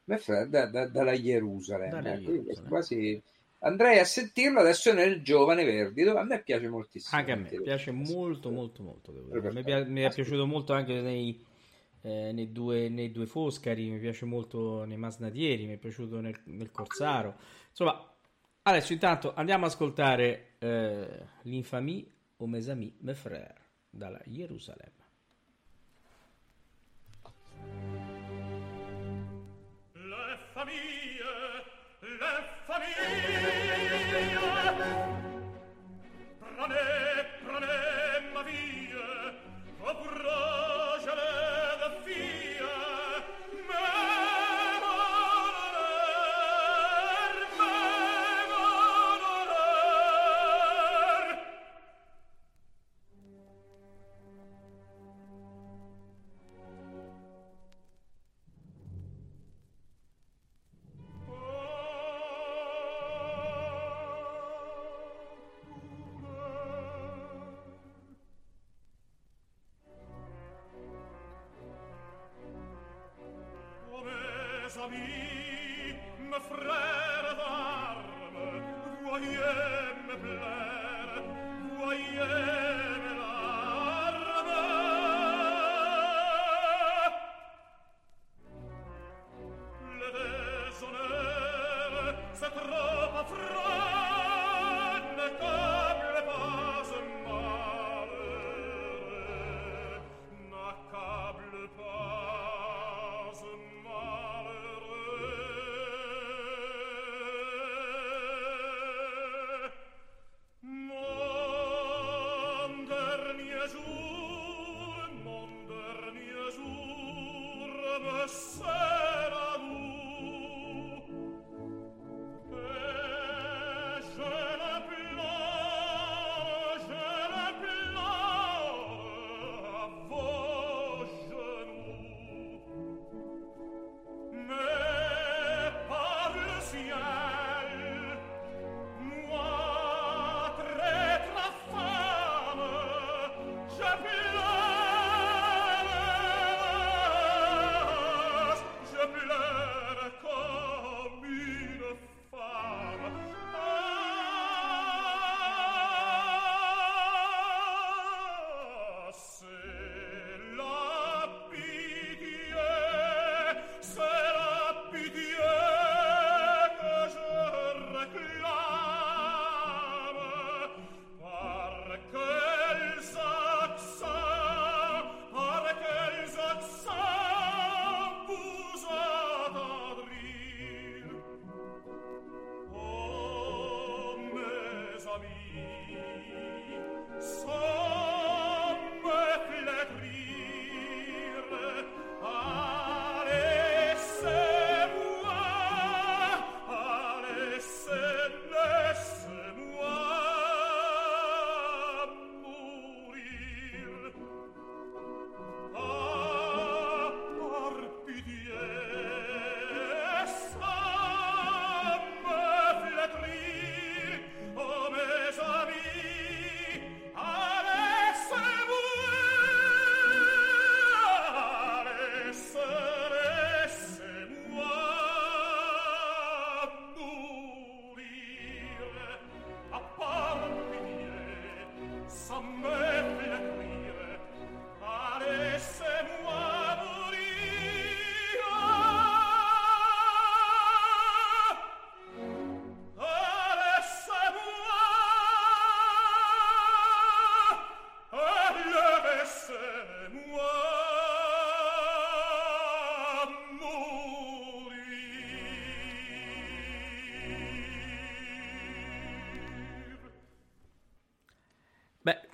Mes 0.05 0.23
Frères 0.23 0.49
da, 0.49 0.67
da, 0.67 0.89
dalla 0.89 1.21
Gerusalemme, 1.21 1.91
dalla 1.91 2.19
Gerusalemme. 2.19 2.69
quasi 2.69 3.23
andrei 3.67 3.99
a 3.99 4.05
sentirlo 4.05 4.61
adesso 4.61 4.93
nel 4.93 5.23
Giovane 5.23 5.65
Verdi, 5.65 6.03
dove 6.03 6.21
a 6.21 6.25
me 6.25 6.43
piace 6.43 6.69
moltissimo. 6.69 7.19
Anche 7.19 7.33
a 7.33 7.37
me 7.37 7.49
piace 7.63 7.91
molto, 7.91 8.51
molto, 8.51 8.83
molto. 8.83 9.13
Mi, 9.13 9.63
pi- 9.63 9.85
mi, 9.87 10.03
è 10.03 10.13
piaciuto 10.13 10.47
molto 10.47 10.73
anche 10.73 11.01
nei, 11.01 11.45
eh, 12.03 12.33
nei, 12.33 12.53
due, 12.53 12.89
nei, 12.89 13.11
due, 13.11 13.27
Foscari, 13.27 13.91
mi 13.91 13.99
piace 13.99 14.25
molto 14.25 14.85
nei 14.85 14.97
Masnadieri, 14.97 15.67
mi 15.67 15.75
è 15.75 15.79
piaciuto 15.79 16.21
nel, 16.21 16.39
nel 16.45 16.71
Corsaro. 16.71 17.35
Insomma, 17.69 18.09
adesso 18.63 18.93
intanto 18.93 19.35
andiamo 19.35 19.67
ad 19.67 19.73
ascoltare 19.73 20.55
eh, 20.59 21.27
l'Infamie 21.43 22.07
o 22.37 22.47
Mes 22.47 22.69
Amis, 22.69 22.93
Mes 23.01 23.19
Frères 23.19 23.55
dalla 23.91 24.21
Gerusalemme. 24.25 25.05
Le 29.93 30.39
famiglie, 30.53 31.65
le 32.01 32.17
famiglie 32.67 33.56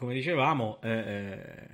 come 0.03 0.15
dicevamo, 0.15 0.81
eh, 0.83 0.91
eh, 0.91 1.69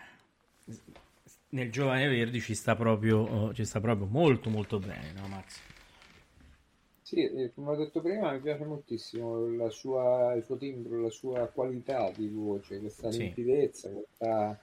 nel 1.51 1.72
Giovane 1.72 2.07
Verdi 2.09 2.43
ci 2.43 2.55
sta, 2.55 2.76
proprio, 2.76 3.20
oh, 3.20 3.55
ci 3.55 3.64
sta 3.64 3.81
proprio 3.81 4.07
molto 4.07 4.51
molto 4.51 4.79
bene, 4.79 5.12
no 5.16 5.29
Max? 5.29 5.59
Sì, 7.01 7.24
eh, 7.24 7.51
come 7.55 7.70
ho 7.70 7.76
detto 7.76 8.03
prima, 8.03 8.31
mi 8.33 8.41
piace 8.41 8.66
moltissimo 8.66 9.70
sua, 9.70 10.35
il 10.35 10.45
suo 10.45 10.59
timbro, 10.59 11.01
la 11.01 11.09
sua 11.09 11.47
qualità 11.47 12.12
di 12.14 12.29
voce, 12.29 12.79
questa 12.81 13.11
sì. 13.11 13.20
limpidezza, 13.20 13.89
questa 13.89 14.61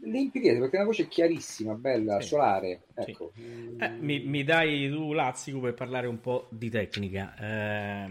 limpidezza, 0.00 0.58
perché 0.58 0.74
è 0.74 0.80
una 0.80 0.88
voce 0.88 1.06
chiarissima, 1.06 1.74
bella, 1.74 2.20
sì. 2.20 2.26
solare. 2.26 2.80
Ecco. 2.92 3.30
Sì. 3.36 3.76
Eh, 3.78 3.88
mi, 4.00 4.18
mi, 4.24 4.42
dai 4.42 4.90
tu 4.90 5.12
Lazzico 5.12 5.60
per 5.60 5.74
parlare 5.74 6.08
un 6.08 6.20
po' 6.20 6.48
di 6.50 6.68
tecnica. 6.68 7.36
Eh, 7.38 8.08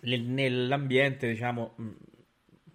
nell'ambiente, 0.00 1.28
diciamo, 1.28 1.74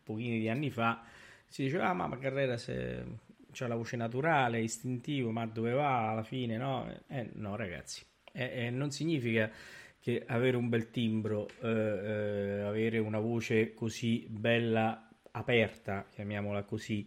pochini 0.10 0.40
di 0.40 0.50
anni 0.50 0.72
fa, 0.72 1.04
si 1.48 1.64
diceva, 1.64 1.90
ah, 1.90 1.94
ma 1.94 2.18
Carrera 2.18 2.58
se 2.58 3.04
c'ha 3.52 3.68
la 3.68 3.76
voce 3.76 3.96
naturale, 3.96 4.60
istintivo, 4.62 5.30
ma 5.32 5.46
dove 5.46 5.72
va 5.72 6.10
alla 6.10 6.24
fine, 6.24 6.58
no? 6.58 6.92
Eh, 7.08 7.30
no, 7.34 7.56
ragazzi, 7.56 8.04
eh, 8.32 8.66
eh, 8.66 8.70
non 8.72 8.90
significa 8.92 9.52
che 10.00 10.24
avere 10.26 10.58
un 10.58 10.70
bel 10.70 10.90
timbro, 10.90 11.48
eh, 11.62 11.68
eh, 11.68 12.62
avere 12.62 12.98
una 12.98 13.20
voce 13.20 13.74
così 13.74 14.26
bella, 14.28 15.10
aperta, 15.32 16.08
chiamiamola 16.10 16.64
così, 16.64 17.06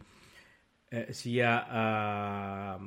eh, 0.88 1.12
sia 1.12 2.78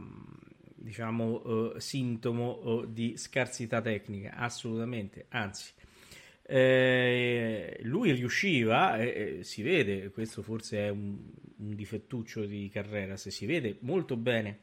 diciamo 0.76 1.74
sintomo 1.80 2.86
di 2.88 3.18
scarsità 3.18 3.82
tecnica, 3.82 4.36
assolutamente, 4.36 5.26
anzi 5.30 5.74
eh, 6.48 7.80
lui 7.82 8.12
riusciva, 8.12 8.98
eh, 8.98 9.40
si 9.42 9.64
vede, 9.64 10.10
questo 10.12 10.42
forse 10.44 10.78
è 10.78 10.90
un, 10.90 11.18
un 11.58 11.76
difettuccio 11.76 12.46
di 12.46 12.70
carriera, 12.72 13.18
se 13.18 13.32
si 13.32 13.46
vede 13.46 13.78
molto 13.80 14.16
bene 14.16 14.60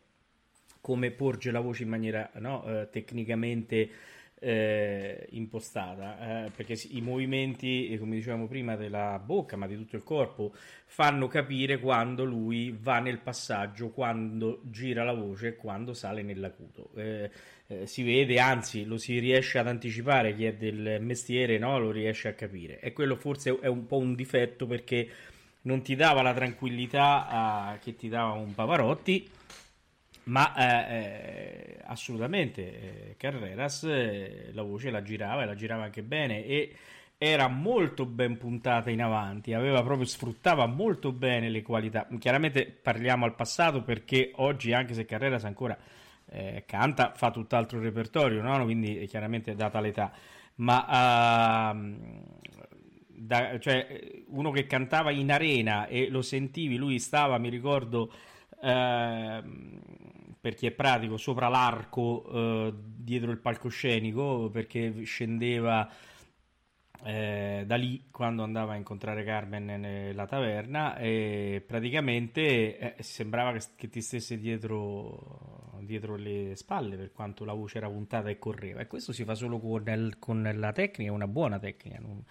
come 0.80 1.10
porge 1.10 1.50
la 1.50 1.60
voce 1.60 1.84
in 1.84 1.88
maniera 1.88 2.30
no, 2.34 2.64
eh, 2.64 2.88
tecnicamente 2.90 3.90
eh, 4.38 5.28
impostata, 5.30 6.46
eh, 6.46 6.50
perché 6.50 6.76
i 6.90 7.00
movimenti, 7.00 7.96
come 7.98 8.16
dicevamo 8.16 8.48
prima, 8.48 8.74
della 8.74 9.20
bocca, 9.24 9.56
ma 9.56 9.68
di 9.68 9.76
tutto 9.76 9.94
il 9.94 10.02
corpo, 10.02 10.52
fanno 10.86 11.28
capire 11.28 11.78
quando 11.78 12.24
lui 12.24 12.76
va 12.78 12.98
nel 12.98 13.20
passaggio, 13.20 13.90
quando 13.90 14.60
gira 14.64 15.04
la 15.04 15.14
voce 15.14 15.48
e 15.48 15.56
quando 15.56 15.94
sale 15.94 16.22
nell'acuto. 16.22 16.90
Eh, 17.72 17.86
si 17.86 18.02
vede, 18.02 18.38
anzi 18.38 18.84
lo 18.84 18.98
si 18.98 19.18
riesce 19.18 19.58
ad 19.58 19.66
anticipare, 19.68 20.34
chi 20.34 20.44
è 20.44 20.54
del 20.54 20.98
mestiere 21.00 21.58
no? 21.58 21.78
lo 21.78 21.90
riesce 21.90 22.28
a 22.28 22.34
capire. 22.34 22.80
E 22.80 22.92
quello 22.92 23.16
forse 23.16 23.58
è 23.60 23.66
un 23.66 23.86
po' 23.86 23.98
un 23.98 24.14
difetto 24.14 24.66
perché 24.66 25.08
non 25.62 25.82
ti 25.82 25.94
dava 25.94 26.22
la 26.22 26.34
tranquillità 26.34 27.74
uh, 27.74 27.78
che 27.82 27.94
ti 27.94 28.08
dava 28.08 28.32
un 28.32 28.54
Pavarotti, 28.54 29.28
ma 30.24 30.54
eh, 30.54 30.96
eh, 30.96 31.78
assolutamente 31.84 33.10
eh, 33.10 33.14
Carreras 33.16 33.84
eh, 33.84 34.50
la 34.52 34.62
voce 34.62 34.90
la 34.90 35.02
girava 35.02 35.42
e 35.42 35.46
la 35.46 35.54
girava 35.54 35.84
anche 35.84 36.02
bene 36.02 36.44
e 36.44 36.76
era 37.18 37.48
molto 37.48 38.04
ben 38.06 38.36
puntata 38.36 38.90
in 38.90 39.00
avanti, 39.00 39.52
aveva 39.52 39.82
proprio 39.82 40.06
sfruttava 40.06 40.66
molto 40.66 41.12
bene 41.12 41.48
le 41.50 41.62
qualità. 41.62 42.08
Chiaramente 42.18 42.66
parliamo 42.66 43.24
al 43.24 43.36
passato 43.36 43.82
perché 43.82 44.32
oggi 44.36 44.72
anche 44.72 44.94
se 44.94 45.04
Carreras 45.04 45.44
ancora 45.44 45.78
eh, 46.32 46.64
canta, 46.66 47.12
fa 47.14 47.30
tutt'altro 47.30 47.78
repertorio, 47.78 48.40
no? 48.42 48.64
quindi 48.64 49.04
chiaramente 49.06 49.54
data 49.54 49.80
l'età, 49.80 50.10
ma 50.56 51.72
uh, 51.72 52.24
da, 53.06 53.58
cioè, 53.58 54.24
uno 54.28 54.50
che 54.50 54.66
cantava 54.66 55.10
in 55.10 55.30
arena 55.30 55.86
e 55.86 56.08
lo 56.08 56.22
sentivi, 56.22 56.76
lui 56.76 56.98
stava, 56.98 57.36
mi 57.36 57.50
ricordo, 57.50 58.12
uh, 58.48 59.42
per 60.40 60.54
chi 60.54 60.66
è 60.66 60.70
pratico, 60.70 61.18
sopra 61.18 61.48
l'arco 61.48 62.00
uh, 62.00 62.74
dietro 62.74 63.30
il 63.30 63.38
palcoscenico 63.38 64.48
perché 64.50 65.02
scendeva 65.04 65.88
eh, 67.04 67.64
da 67.66 67.74
lì 67.74 68.04
quando 68.10 68.42
andava 68.42 68.72
a 68.72 68.76
incontrare 68.76 69.24
Carmen 69.24 69.64
nella 69.64 70.26
taverna 70.26 70.96
e 70.96 71.62
praticamente 71.66 72.96
eh, 72.96 73.02
sembrava 73.02 73.52
che, 73.52 73.60
che, 73.76 73.88
ti 73.88 74.00
stesse 74.00 74.38
dietro, 74.38 75.78
dietro, 75.80 76.16
le 76.16 76.54
spalle 76.54 76.96
per 76.96 77.12
quanto 77.12 77.44
la 77.44 77.54
voce 77.54 77.78
era 77.78 77.88
puntata 77.88 78.28
e 78.28 78.38
correva 78.38 78.80
e 78.80 78.86
questo 78.86 79.12
si 79.12 79.24
fa 79.24 79.34
solo 79.34 79.58
con, 79.58 79.82
il, 79.88 80.16
con 80.18 80.48
la 80.54 80.72
tecnica, 80.72 81.10
una 81.10 81.26
buona 81.26 81.58
tecnica 81.58 81.98
non... 81.98 82.22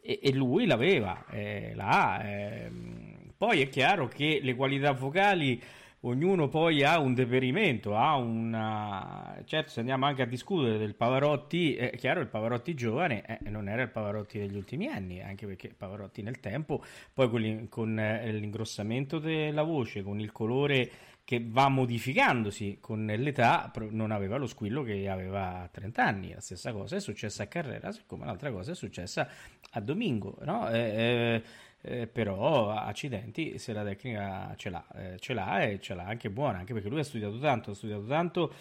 e, 0.00 0.20
e, 0.22 0.32
lui 0.34 0.66
l'aveva, 0.66 1.24
eh, 1.30 1.72
la 1.74 2.16
ha 2.16 2.22
ehm. 2.22 3.32
poi 3.36 3.62
è 3.62 3.68
chiaro 3.68 4.08
che 4.08 4.40
le 4.42 4.54
qualità 4.54 4.92
vocali 4.92 5.60
ognuno 6.04 6.48
poi 6.48 6.82
ha 6.82 6.98
un 6.98 7.14
deperimento, 7.14 7.96
ha 7.96 8.16
una... 8.16 9.40
Certo, 9.44 9.70
se 9.70 9.80
andiamo 9.80 10.06
anche 10.06 10.22
a 10.22 10.26
discutere 10.26 10.78
del 10.78 10.94
Pavarotti, 10.94 11.74
è 11.74 11.96
chiaro, 11.96 12.20
il 12.20 12.28
Pavarotti 12.28 12.74
giovane 12.74 13.24
eh, 13.26 13.50
non 13.50 13.68
era 13.68 13.82
il 13.82 13.90
Pavarotti 13.90 14.38
degli 14.38 14.56
ultimi 14.56 14.88
anni, 14.88 15.22
anche 15.22 15.46
perché 15.46 15.68
Pavarotti 15.76 16.22
nel 16.22 16.40
tempo, 16.40 16.84
poi 17.12 17.28
con, 17.28 17.66
con 17.68 17.98
eh, 17.98 18.32
l'ingrossamento 18.32 19.18
della 19.18 19.62
voce, 19.62 20.02
con 20.02 20.18
il 20.18 20.32
colore 20.32 20.90
che 21.24 21.40
va 21.46 21.68
modificandosi 21.68 22.78
con 22.80 23.06
l'età, 23.06 23.70
non 23.90 24.10
aveva 24.10 24.36
lo 24.36 24.46
squillo 24.46 24.82
che 24.82 25.08
aveva 25.08 25.62
a 25.62 25.68
30 25.68 26.04
anni. 26.04 26.32
La 26.34 26.40
stessa 26.40 26.72
cosa 26.72 26.96
è 26.96 27.00
successa 27.00 27.44
a 27.44 27.46
Carrera, 27.46 27.94
come 28.06 28.24
l'altra 28.24 28.50
cosa 28.50 28.72
è 28.72 28.74
successa 28.74 29.28
a 29.70 29.80
Domingo, 29.80 30.36
no? 30.42 30.68
Eh, 30.68 31.42
eh, 31.82 32.06
però 32.06 32.70
accidenti 32.70 33.58
se 33.58 33.72
la 33.72 33.82
tecnica 33.84 34.54
ce 34.56 34.70
l'ha, 34.70 34.86
eh, 34.94 35.18
ce 35.18 35.34
l'ha 35.34 35.62
e 35.62 35.80
ce 35.80 35.94
l'ha 35.94 36.04
anche 36.04 36.30
buona, 36.30 36.58
anche 36.58 36.72
perché 36.72 36.88
lui 36.88 37.00
ha 37.00 37.04
studiato 37.04 37.38
tanto, 37.38 37.72
ha 37.72 37.74
studiato 37.74 38.06
tanto 38.06 38.54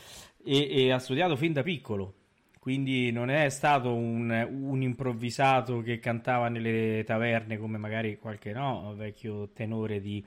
e, 0.43 0.67
e 0.69 0.91
ha 0.91 0.99
studiato 0.99 1.35
fin 1.35 1.53
da 1.53 1.61
piccolo. 1.63 2.15
Quindi 2.59 3.11
non 3.11 3.31
è 3.31 3.49
stato 3.49 3.93
un, 3.95 4.29
un, 4.29 4.81
improvvisato 4.83 5.81
che 5.81 5.97
cantava 5.97 6.47
nelle 6.47 7.03
taverne 7.03 7.57
come 7.57 7.79
magari 7.79 8.19
qualche 8.19 8.53
no, 8.53 8.93
vecchio 8.95 9.49
tenore 9.49 9.99
di, 9.99 10.23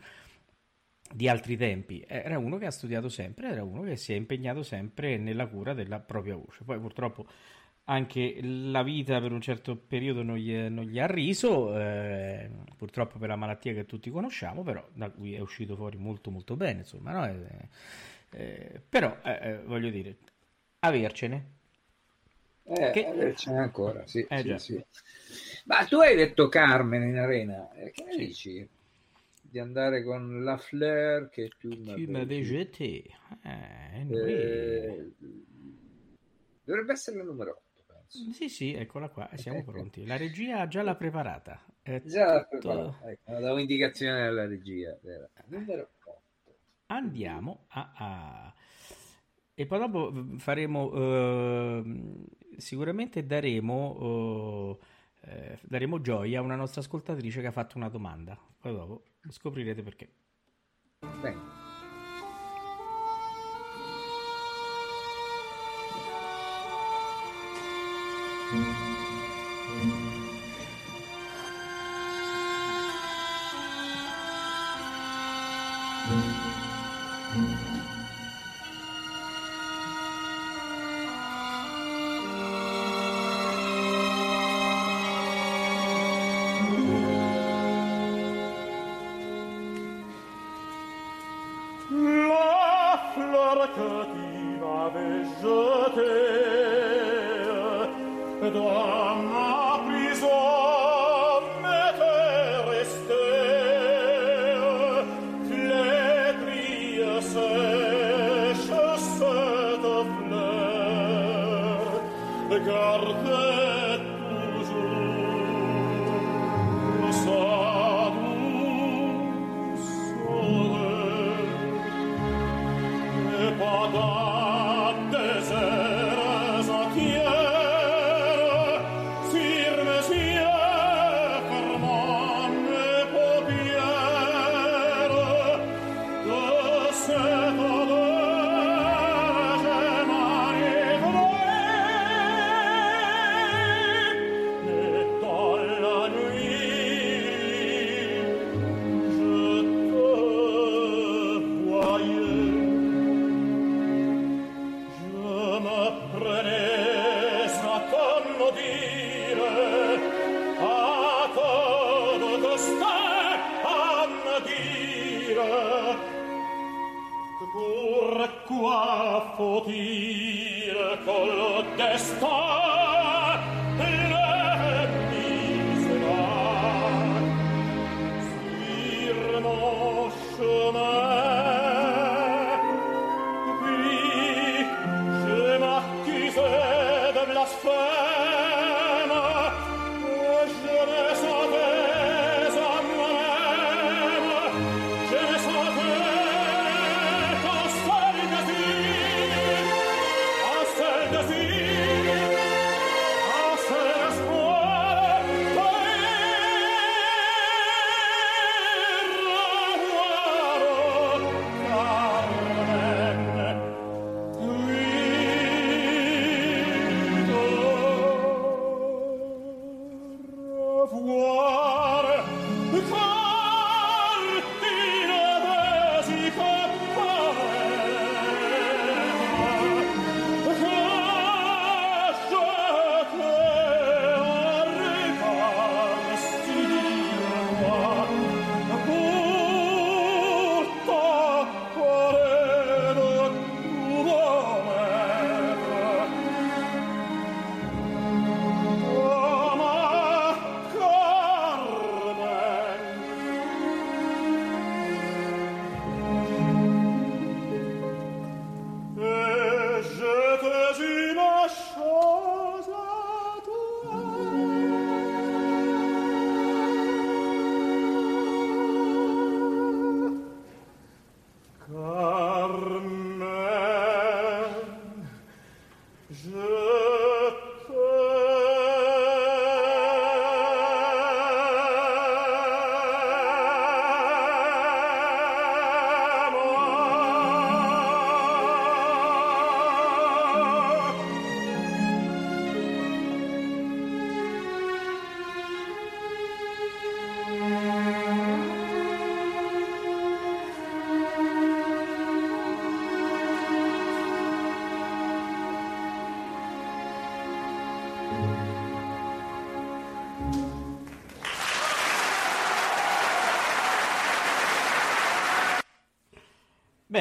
di 1.13 1.29
altri 1.29 1.57
tempi. 1.57 2.05
Era 2.05 2.37
uno 2.39 2.59
che 2.59 2.67
ha 2.67 2.73
studiato 2.73 3.09
sempre, 3.09 3.51
era 3.51 3.63
uno 3.63 3.83
che 3.83 3.95
si 3.95 4.13
è 4.13 4.17
impegnato 4.17 4.65
sempre 4.65 5.17
nella 5.17 5.47
cura 5.47 5.75
della 5.75 6.01
propria 6.01 6.35
voce. 6.35 6.65
Poi 6.65 6.81
purtroppo 6.81 7.25
anche 7.87 8.39
la 8.43 8.83
vita 8.83 9.21
per 9.21 9.33
un 9.33 9.41
certo 9.41 9.77
periodo 9.77 10.23
non 10.23 10.37
gli, 10.37 10.55
non 10.55 10.85
gli 10.85 10.99
ha 10.99 11.07
riso, 11.07 11.79
eh, 11.79 12.49
purtroppo 12.77 13.19
per 13.19 13.29
la 13.29 13.37
malattia 13.37 13.75
che 13.75 13.85
tutti 13.85 14.11
conosciamo, 14.11 14.63
però 14.63 14.87
da 14.93 15.11
cui 15.11 15.35
è 15.35 15.41
uscito 15.41 15.77
fuori 15.77 15.99
molto 15.99 16.31
molto 16.31 16.57
bene, 16.57 16.81
insomma, 16.81 17.13
no? 17.13 17.27
eh, 17.27 17.69
eh, 18.31 18.81
però 18.89 19.19
eh, 19.23 19.39
eh, 19.51 19.59
voglio 19.65 19.91
dire, 19.91 20.17
avercene. 20.81 21.53
Eh, 22.65 22.91
che... 22.93 23.07
avercene 23.07 23.59
ancora, 23.59 24.07
sì, 24.07 24.27
sì, 24.31 24.59
sì, 24.59 24.85
Ma 25.67 25.85
tu 25.85 25.99
hai 25.99 26.17
detto 26.17 26.49
Carmen 26.49 27.03
in 27.03 27.19
arena, 27.19 27.69
che 27.93 28.03
ne 28.05 28.17
dici? 28.17 28.67
Di 29.43 29.59
andare 29.59 30.03
con 30.03 30.43
la 30.43 30.57
Fleur 30.57 31.29
che 31.29 31.51
tu 31.59 31.69
mi 31.69 31.93
avete 31.93 33.05
eh, 33.43 35.13
Dovrebbe 36.65 36.93
essere 36.93 37.19
il 37.19 37.27
numero 37.27 37.64
8. 38.15 38.33
Sì, 38.33 38.49
sì, 38.49 38.73
eccola 38.75 39.09
qua, 39.09 39.29
siamo 39.35 39.63
pronti. 39.65 40.07
La 40.07 40.17
regia 40.17 40.61
ha 40.61 40.69
già 40.69 40.83
l'ha 40.83 40.95
preparata. 40.95 41.61
È 41.83 42.01
già 42.05 42.35
l'ha 42.35 42.45
preparata, 42.45 43.11
ecco, 43.11 43.39
do 43.39 43.53
un'indicazione 43.53 44.27
alla 44.27 44.47
regia. 44.47 44.97
Numero 45.47 45.89
8. 46.05 46.23
Andiamo 46.87 47.65
a, 47.69 47.93
a... 47.95 48.55
E 49.55 49.67
poi 49.67 49.79
dopo 49.79 50.13
faremo, 50.39 50.93
eh, 50.93 51.83
sicuramente 52.57 53.25
daremo, 53.25 54.79
eh, 55.23 55.59
daremo 55.63 56.01
gioia 56.01 56.41
a 56.41 56.43
una 56.43 56.57
nostra 56.57 56.81
ascoltatrice 56.81 57.41
che 57.41 57.47
ha 57.49 57.53
fatto 57.53 57.77
una 57.77 57.89
domanda. 57.89 58.39
Poi 58.59 58.73
dopo 58.73 59.05
scoprirete 59.29 59.83
perché. 59.83 60.09
Bene. 61.21 61.64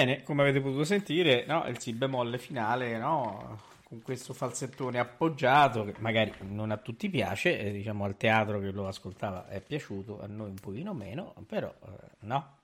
Bene, 0.04 0.22
come 0.24 0.42
avete 0.42 0.60
potuto 0.60 0.84
sentire, 0.84 1.46
no, 1.46 1.66
il 1.68 1.80
si 1.80 1.94
bemolle 1.94 2.38
finale, 2.38 2.98
no, 2.98 3.62
con 3.84 4.02
questo 4.02 4.34
falsettone 4.34 5.00
appoggiato, 5.00 5.86
che 5.86 5.96
magari 6.00 6.34
non 6.42 6.72
a 6.72 6.78
tutti 6.78 7.10
piace, 7.10 7.58
eh, 7.58 7.72
diciamo 7.72 8.04
al 8.04 8.18
teatro 8.18 8.60
che 8.60 8.72
lo 8.72 8.86
ascoltava 8.88 9.48
è 9.48 9.62
piaciuto, 9.62 10.22
a 10.22 10.28
noi 10.28 10.50
un 10.50 10.56
pochino 10.60 10.94
meno, 10.94 11.34
però 11.48 11.74
eh, 11.86 12.16
no. 12.22 12.58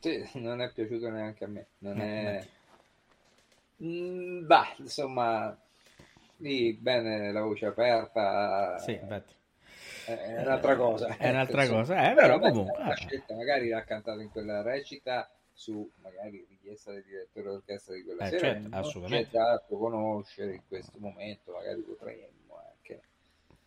Sì, 0.00 0.28
non 0.40 0.60
è 0.62 0.72
piaciuto 0.72 1.10
neanche 1.10 1.44
a 1.44 1.48
me. 1.48 1.68
Non 1.78 2.00
Eh, 2.00 2.00
è... 2.00 2.48
Mm, 3.82 4.46
bah, 4.46 4.74
insomma, 4.78 5.56
lì 6.38 6.74
bene 6.74 7.32
la 7.32 7.42
voce 7.42 7.66
aperta 7.66 8.76
Sì, 8.76 8.92
infatti. 8.92 9.34
è 10.04 10.12
è 10.12 10.42
un'altra 10.42 10.76
cosa. 10.76 11.16
È 11.16 11.28
un'altra 11.28 11.66
cosa, 11.68 12.10
eh, 12.12 12.16
Però 12.16 12.38
però 12.38 12.38
beh, 12.38 12.52
comunque, 12.52 12.82
la 12.84 12.94
eh. 12.94 12.96
scelta 12.96 13.34
magari 13.34 13.68
l'ha 13.68 13.84
cantato 13.84 14.20
in 14.20 14.30
quella 14.30 14.62
recita 14.62 15.30
su 15.58 15.90
magari 16.02 16.46
richiesta 16.48 16.92
del 16.92 17.02
direttore 17.02 17.48
d'orchestra 17.50 17.94
di 17.94 18.04
quella 18.04 18.26
Eh, 18.26 18.28
sera. 18.28 18.52
certo, 18.52 18.68
assolutamente. 18.76 19.30
dato 19.32 19.76
conoscere 19.76 20.54
in 20.54 20.62
questo 20.68 20.98
momento, 21.00 21.50
magari 21.52 21.80
potremmo 21.80 22.62
anche 22.64 23.02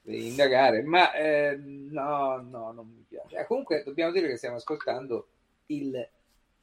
indagare, 0.03 0.83
ma 0.83 1.13
eh, 1.13 1.57
no, 1.57 2.37
no, 2.37 2.71
non 2.71 2.87
mi 2.87 3.03
piace. 3.05 3.37
Eh, 3.37 3.45
comunque 3.45 3.83
dobbiamo 3.83 4.13
dire 4.13 4.29
che 4.29 4.37
stiamo 4.37 4.55
ascoltando 4.55 5.27
il 5.67 6.07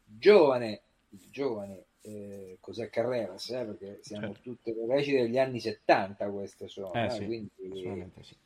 giovane, 0.03 0.81
il 1.11 1.29
giovane 1.31 1.85
eh, 2.01 2.57
José 2.65 2.89
Carreras, 2.89 3.51
eh, 3.51 3.65
perché 3.67 3.99
siamo 4.01 4.29
Certo. 4.33 4.41
tutte 4.43 4.73
le 4.73 4.87
recite 4.87 5.21
degli 5.23 5.39
anni 5.39 5.61
70 5.61 6.31
queste 6.31 6.69
sono, 6.69 6.95
Eh, 6.95 7.05
eh, 7.05 7.11
sì, 7.11 7.25
quindi 7.27 7.51
sì. 8.23 8.37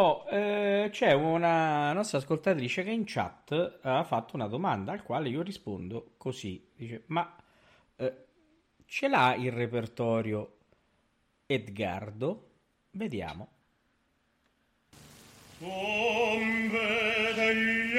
Oh, 0.00 0.24
eh, 0.30 0.90
c'è 0.92 1.12
una 1.12 1.92
nostra 1.92 2.18
ascoltatrice 2.18 2.84
che 2.84 2.90
in 2.92 3.02
chat 3.04 3.80
ha 3.82 4.04
fatto 4.04 4.36
una 4.36 4.46
domanda 4.46 4.92
al 4.92 5.02
quale 5.02 5.28
io 5.28 5.42
rispondo 5.42 6.12
così. 6.16 6.70
Dice, 6.72 7.02
ma 7.06 7.34
eh, 7.96 8.26
ce 8.86 9.08
l'ha 9.08 9.34
il 9.34 9.50
repertorio 9.50 10.58
Edgardo? 11.46 12.50
Vediamo. 12.92 13.48
Tombe 15.58 17.32
degli 17.34 17.98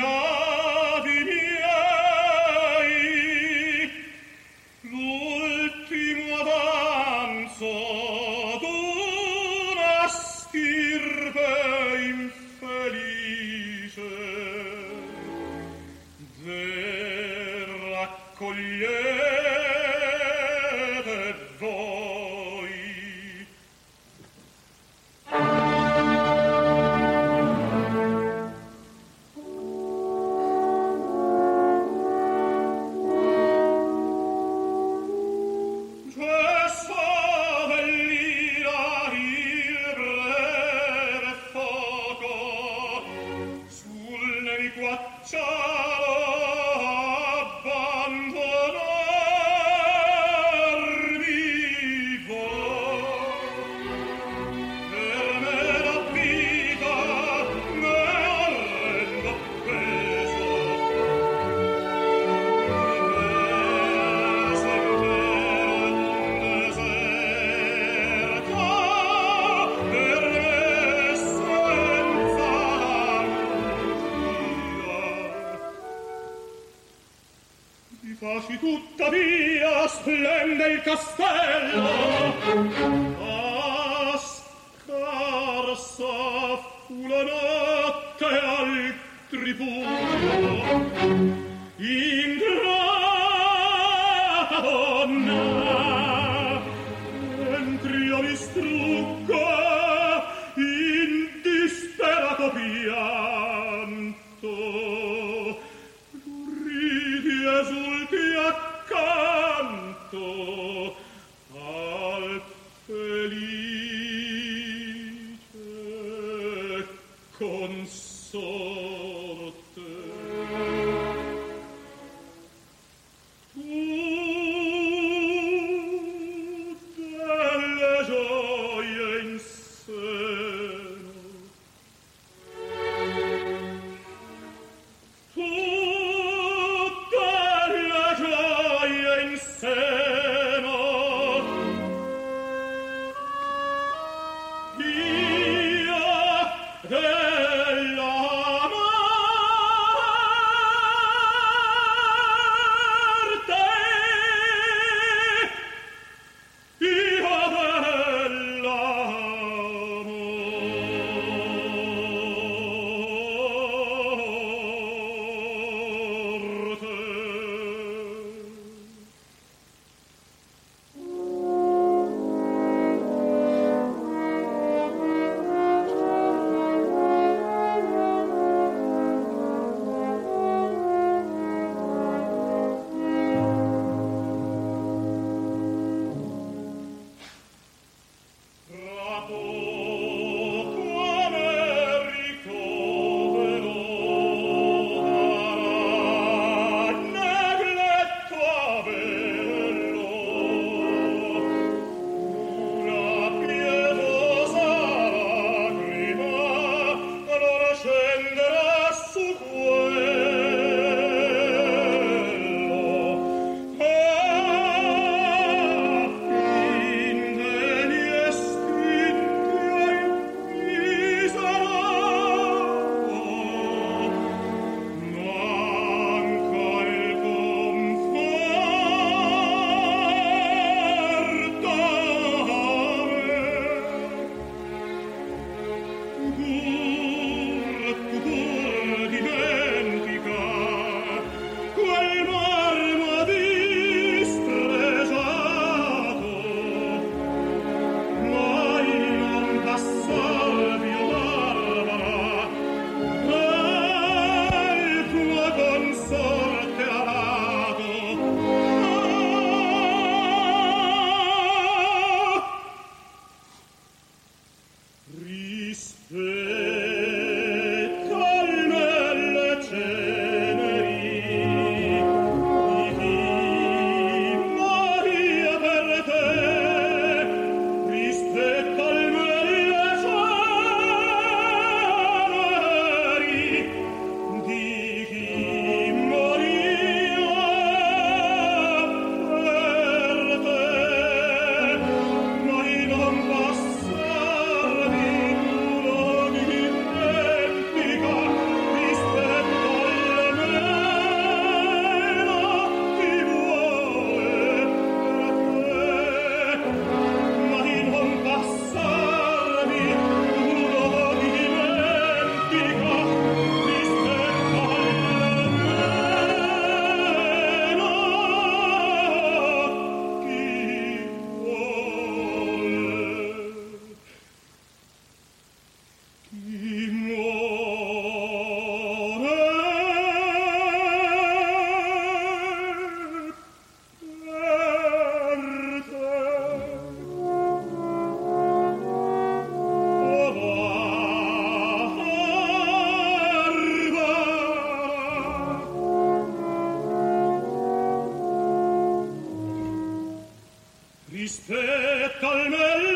Rispetto 351.29 352.27
al 352.27 352.49
melle 352.49 352.88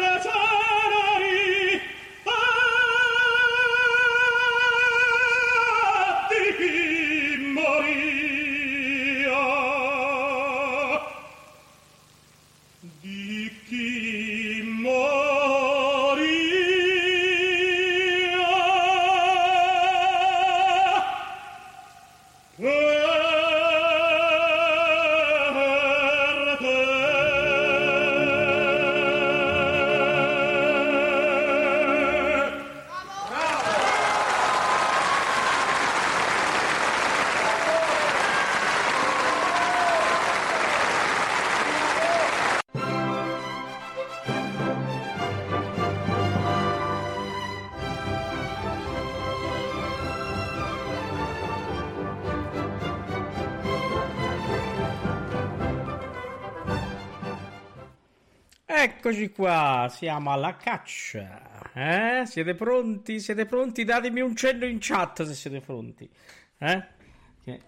Eccoci 59.14 59.32
qua, 59.32 59.86
siamo 59.92 60.32
alla 60.32 60.56
caccia. 60.56 61.70
Eh? 61.72 62.26
Siete 62.26 62.56
pronti? 62.56 63.20
Siete 63.20 63.46
pronti? 63.46 63.84
Datemi 63.84 64.22
un 64.22 64.36
cenno 64.36 64.66
in 64.66 64.80
chat 64.82 65.22
se 65.22 65.36
siete 65.36 65.62
pronti. 65.62 66.10
Eh? 66.58 66.84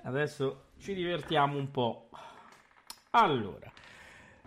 Adesso 0.01 0.69
ci 0.79 0.95
divertiamo 0.95 1.55
un 1.55 1.69
po'. 1.69 2.09
Allora, 3.11 3.71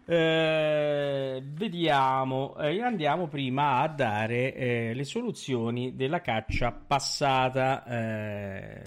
eh, 0.07 1.40
vediamo, 1.44 2.57
eh, 2.57 2.82
andiamo 2.82 3.28
prima 3.28 3.78
a 3.78 3.86
dare 3.86 4.53
eh, 4.55 4.92
le 4.92 5.05
soluzioni 5.05 5.94
della 5.94 6.20
caccia 6.20 6.72
passata. 6.72 7.84
Eh, 7.84 8.82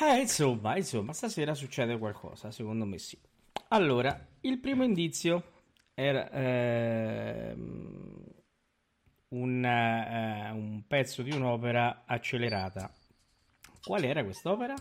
eh, 0.00 0.18
insomma, 0.18 0.78
insomma, 0.78 1.12
stasera 1.12 1.52
succede 1.52 1.98
qualcosa, 1.98 2.50
secondo 2.50 2.86
me 2.86 2.96
sì. 2.96 3.18
Allora, 3.68 4.18
il 4.40 4.58
primo 4.60 4.82
indizio 4.82 5.51
era 5.94 6.30
ehm, 6.30 8.24
un, 9.28 9.64
eh, 9.64 10.50
un 10.50 10.82
pezzo 10.86 11.22
di 11.22 11.32
un'opera 11.32 12.04
accelerata. 12.06 12.92
Qual 13.82 14.02
era 14.04 14.24
quest'opera? 14.24 14.74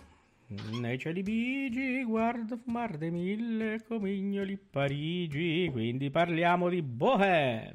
Nei 0.47 0.99
cieli 0.99 1.23
bigi, 1.23 2.03
guardo 2.03 2.57
fumar 2.57 2.97
de 2.97 3.09
mille 3.09 3.83
comignoli 3.83 4.57
Parigi. 4.57 5.69
Quindi 5.71 6.09
parliamo 6.09 6.69
di 6.69 6.81
Bohème. 6.81 7.73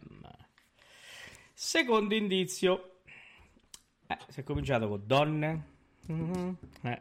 Secondo 1.53 2.15
indizio. 2.15 3.01
Eh, 4.07 4.19
si 4.29 4.41
è 4.41 4.43
cominciato 4.43 4.89
con 4.89 5.03
donne. 5.07 5.65
Mhm, 6.07 6.57
eh. 6.83 7.01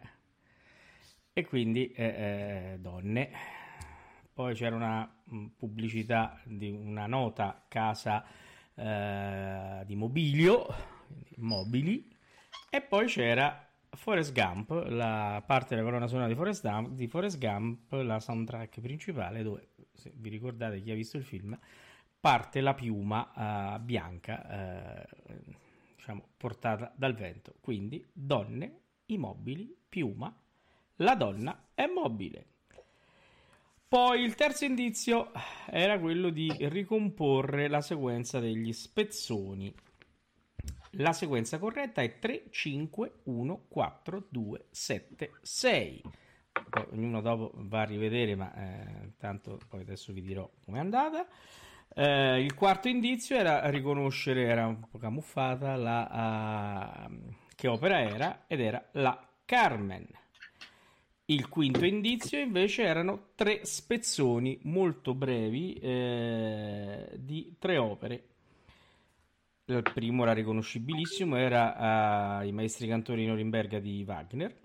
E 1.33 1.45
quindi 1.45 1.91
eh, 1.91 2.05
eh, 2.05 2.77
donne. 2.79 3.29
Poi 4.33 4.55
c'era 4.55 4.75
una 4.75 5.14
pubblicità 5.55 6.39
di 6.43 6.69
una 6.69 7.07
nota 7.07 7.65
casa 7.67 8.25
eh, 8.75 9.83
di 9.85 9.95
mobilio, 9.95 10.67
mobili, 11.37 12.13
e 12.69 12.81
poi 12.81 13.07
c'era 13.07 13.67
Forrest 13.91 14.33
Gump, 14.33 14.69
la 14.89 15.41
parte 15.45 15.75
della 15.75 15.87
colonna 15.87 16.07
sonora 16.07 16.27
di 16.27 16.35
Forrest, 16.35 16.67
Gump, 16.67 16.89
di 16.89 17.07
Forrest 17.07 17.37
Gump, 17.37 17.91
la 17.93 18.19
soundtrack 18.19 18.81
principale, 18.81 19.43
dove, 19.43 19.69
se 19.93 20.11
vi 20.15 20.29
ricordate 20.29 20.81
chi 20.81 20.91
ha 20.91 20.95
visto 20.95 21.17
il 21.17 21.23
film, 21.23 21.57
parte 22.19 22.61
la 22.61 22.73
piuma 22.73 23.75
eh, 23.75 23.79
bianca, 23.79 24.49
eh, 24.49 25.07
diciamo, 25.95 26.29
portata 26.37 26.91
dal 26.95 27.13
vento. 27.13 27.55
Quindi 27.61 28.05
donne, 28.11 28.79
i 29.07 29.17
mobili, 29.17 29.75
piuma, 29.87 30.35
la 30.97 31.15
donna 31.15 31.69
è 31.73 31.85
mobile. 31.87 32.47
Poi 33.87 34.21
il 34.21 34.35
terzo 34.35 34.65
indizio 34.65 35.31
era 35.67 35.99
quello 35.99 36.29
di 36.29 36.51
ricomporre 36.59 37.67
la 37.67 37.81
sequenza 37.81 38.39
degli 38.39 38.73
spezzoni. 38.73 39.73
La 40.97 41.13
sequenza 41.13 41.59
corretta 41.59 42.01
è 42.01 42.17
3, 42.17 42.45
5, 42.49 43.11
1, 43.23 43.65
4, 43.67 44.27
2, 44.29 44.65
7, 44.71 45.31
6. 45.41 46.01
Poi 46.69 46.85
ognuno 46.91 47.21
dopo 47.21 47.51
va 47.55 47.81
a 47.81 47.85
rivedere, 47.85 48.35
ma 48.35 48.53
eh, 48.55 49.11
tanto 49.17 49.59
poi 49.67 49.81
adesso 49.81 50.13
vi 50.13 50.21
dirò 50.21 50.49
com'è 50.63 50.79
andata. 50.79 51.27
Eh, 51.93 52.41
il 52.41 52.55
quarto 52.55 52.87
indizio 52.87 53.37
era 53.37 53.69
riconoscere, 53.69 54.45
era 54.45 54.65
un 54.65 54.79
po' 54.79 54.97
camuffata, 54.97 55.75
la, 55.75 56.07
ah, 56.07 57.09
che 57.55 57.67
opera 57.67 58.01
era 58.01 58.45
ed 58.47 58.61
era 58.61 58.83
la 58.93 59.27
Carmen. 59.45 60.07
Il 61.27 61.49
quinto 61.49 61.85
indizio 61.85 62.39
invece 62.39 62.83
erano 62.83 63.29
tre 63.33 63.65
spezzoni 63.65 64.59
molto 64.63 65.15
brevi 65.15 65.73
eh, 65.73 67.09
di 67.17 67.55
tre 67.57 67.77
opere. 67.77 68.27
Il 69.65 69.81
primo 69.91 70.21
era 70.21 70.33
riconoscibilissimo, 70.33 71.35
era 71.35 72.41
eh, 72.43 72.47
I 72.47 72.51
maestri 72.51 72.87
cantori 72.87 73.21
di 73.21 73.27
Norimberga 73.27 73.79
di 73.79 74.03
Wagner, 74.03 74.55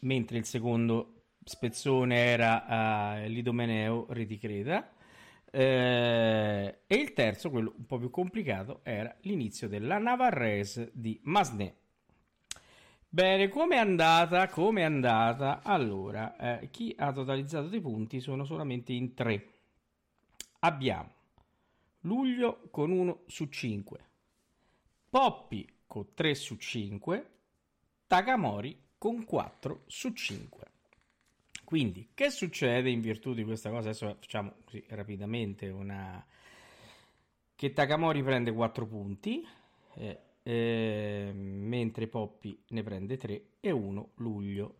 mentre 0.00 0.38
il 0.38 0.46
secondo 0.46 1.24
spezzone 1.44 2.16
era 2.16 3.18
eh, 3.18 3.28
L'Idomeneo 3.28 4.06
Re 4.08 4.24
di 4.24 4.38
Creta. 4.38 4.90
eh, 5.50 6.78
e 6.86 6.94
il 6.94 7.12
terzo, 7.12 7.50
quello 7.50 7.74
un 7.76 7.84
po' 7.84 7.98
più 7.98 8.10
complicato, 8.10 8.80
era 8.82 9.14
l'inizio 9.22 9.68
della 9.68 9.98
Navarrese 9.98 10.90
di 10.94 11.20
Masné. 11.24 11.74
Bene, 13.16 13.48
come 13.48 13.76
è 13.76 13.78
andata? 13.78 14.46
Come 14.50 14.82
è 14.82 14.84
andata? 14.84 15.62
Allora, 15.62 16.36
eh, 16.36 16.68
chi 16.68 16.94
ha 16.98 17.14
totalizzato 17.14 17.68
dei 17.68 17.80
punti 17.80 18.20
sono 18.20 18.44
solamente 18.44 18.92
in 18.92 19.14
tre. 19.14 19.52
Abbiamo 20.58 21.14
Luglio 22.00 22.68
con 22.70 22.90
1 22.90 23.22
su 23.26 23.46
5, 23.46 23.98
Poppi 25.08 25.66
con 25.86 26.12
3 26.12 26.34
su 26.34 26.56
5, 26.56 27.30
Takamori 28.06 28.78
con 28.98 29.24
4 29.24 29.84
su 29.86 30.12
5. 30.12 30.66
Quindi, 31.64 32.10
che 32.12 32.28
succede 32.28 32.90
in 32.90 33.00
virtù 33.00 33.32
di 33.32 33.44
questa 33.44 33.70
cosa? 33.70 33.88
Adesso 33.88 34.16
facciamo 34.20 34.56
così 34.62 34.84
rapidamente 34.88 35.70
una... 35.70 36.22
Che 37.54 37.72
Takamori 37.72 38.22
prende 38.22 38.52
4 38.52 38.86
punti, 38.86 39.42
eh, 39.94 40.20
eh, 40.46 41.32
mentre 41.34 42.06
Poppi 42.06 42.56
ne 42.68 42.82
prende 42.84 43.16
3 43.16 43.42
e 43.58 43.70
1 43.72 44.10
luglio. 44.18 44.76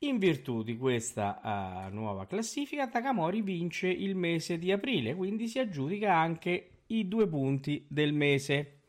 In 0.00 0.18
virtù 0.18 0.64
di 0.64 0.76
questa 0.76 1.40
ah, 1.40 1.88
nuova 1.90 2.26
classifica, 2.26 2.88
Takamori 2.88 3.40
vince 3.40 3.86
il 3.88 4.16
mese 4.16 4.58
di 4.58 4.72
aprile, 4.72 5.14
quindi 5.14 5.46
si 5.46 5.60
aggiudica 5.60 6.12
anche 6.12 6.70
i 6.88 7.06
due 7.06 7.28
punti 7.28 7.86
del 7.88 8.12
mese. 8.12 8.80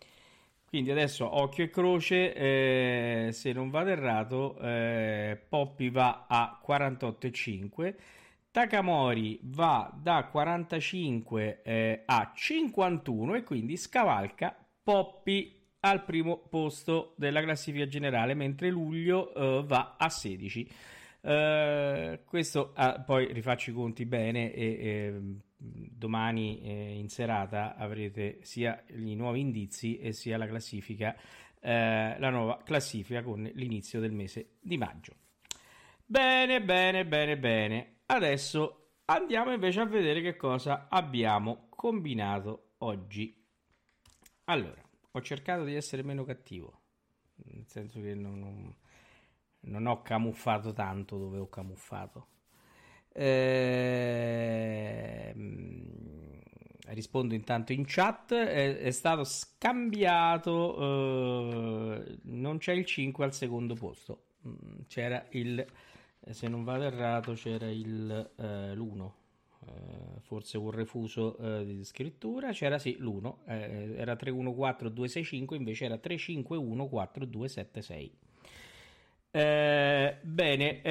Quindi 0.67 0.91
adesso 0.91 1.39
occhio 1.39 1.63
e 1.63 1.69
croce, 1.69 2.33
eh, 2.33 3.29
se 3.31 3.53
non 3.53 3.69
vado 3.69 3.91
errato, 3.91 4.59
eh, 4.59 5.39
Poppi 5.47 5.89
va 5.89 6.25
a 6.27 6.59
48,5, 6.65 7.95
Takamori 8.51 9.39
va 9.43 9.95
da 9.95 10.25
45 10.25 11.61
eh, 11.61 12.01
a 12.05 12.31
51 12.35 13.35
e 13.35 13.43
quindi 13.43 13.77
scavalca 13.77 14.57
Poppi 14.83 15.56
al 15.81 16.03
primo 16.03 16.37
posto 16.37 17.13
della 17.17 17.41
classifica 17.41 17.87
generale, 17.87 18.33
mentre 18.33 18.69
Luglio 18.69 19.33
eh, 19.33 19.63
va 19.65 19.95
a 19.97 20.09
16. 20.09 20.69
Eh, 21.21 22.21
questo 22.25 22.71
ah, 22.75 23.01
poi 23.01 23.31
rifaccio 23.33 23.71
i 23.71 23.73
conti 23.73 24.05
bene 24.05 24.53
e 24.53 24.65
eh, 24.65 25.21
domani 25.57 26.61
eh, 26.61 26.93
in 26.93 27.09
serata 27.09 27.75
avrete 27.75 28.39
sia 28.43 28.83
i 28.89 29.15
nuovi 29.15 29.39
indizi 29.39 29.97
e 29.97 30.13
sia 30.13 30.37
la 30.37 30.47
classifica, 30.47 31.15
eh, 31.59 32.17
la 32.17 32.29
nuova 32.29 32.61
classifica 32.63 33.23
con 33.23 33.49
l'inizio 33.53 33.99
del 33.99 34.11
mese 34.11 34.57
di 34.61 34.77
maggio. 34.77 35.13
Bene, 36.05 36.61
bene, 36.61 37.05
bene, 37.05 37.37
bene. 37.37 37.95
Adesso 38.05 38.91
andiamo 39.05 39.51
invece 39.51 39.81
a 39.81 39.85
vedere 39.85 40.21
che 40.21 40.37
cosa 40.37 40.87
abbiamo 40.89 41.67
combinato 41.69 42.75
oggi. 42.79 43.35
Allora, 44.45 44.86
ho 45.17 45.21
cercato 45.21 45.63
di 45.63 45.75
essere 45.75 46.03
meno 46.03 46.23
cattivo, 46.23 46.81
nel 47.45 47.65
senso 47.67 48.01
che 48.01 48.13
non, 48.15 48.39
non- 48.39 48.75
non 49.61 49.85
ho 49.87 50.01
camuffato 50.01 50.73
tanto 50.73 51.17
dove 51.17 51.39
ho 51.39 51.49
camuffato. 51.49 52.27
Ehm, 53.13 54.45
rispondo 56.89 57.33
intanto 57.33 57.73
in 57.73 57.83
chat, 57.85 58.33
è, 58.33 58.77
è 58.77 58.91
stato 58.91 59.23
scambiato, 59.23 60.77
eh, 62.03 62.17
non 62.23 62.57
c'è 62.59 62.73
il 62.73 62.85
5 62.85 63.25
al 63.25 63.33
secondo 63.33 63.73
posto, 63.75 64.25
mm, 64.47 64.79
c'era 64.87 65.25
il, 65.31 65.65
se 66.29 66.47
non 66.47 66.63
vado 66.63 66.83
errato, 66.83 67.33
c'era 67.33 67.69
il, 67.69 68.31
eh, 68.37 68.75
l'1, 68.75 69.16
eh, 69.67 70.19
forse 70.21 70.57
un 70.57 70.71
refuso 70.71 71.37
eh, 71.37 71.65
di 71.65 71.83
scrittura, 71.83 72.51
c'era 72.51 72.79
sì 72.79 72.95
l'1, 72.99 73.35
eh, 73.47 73.95
era 73.97 74.15
314265, 74.15 75.57
invece 75.57 75.85
era 75.85 75.95
35142276. 75.95 78.09
Eh, 79.31 80.17
bene, 80.21 80.81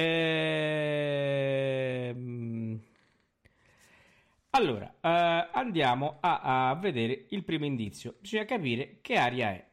ehm, 2.11 2.79
allora 4.51 4.93
eh, 5.01 5.49
andiamo 5.51 6.17
a, 6.21 6.69
a 6.69 6.75
vedere 6.75 7.25
il 7.29 7.43
primo 7.43 7.65
indizio. 7.65 8.15
Bisogna 8.19 8.45
capire 8.45 8.99
che 9.01 9.15
aria 9.15 9.49
è. 9.49 9.65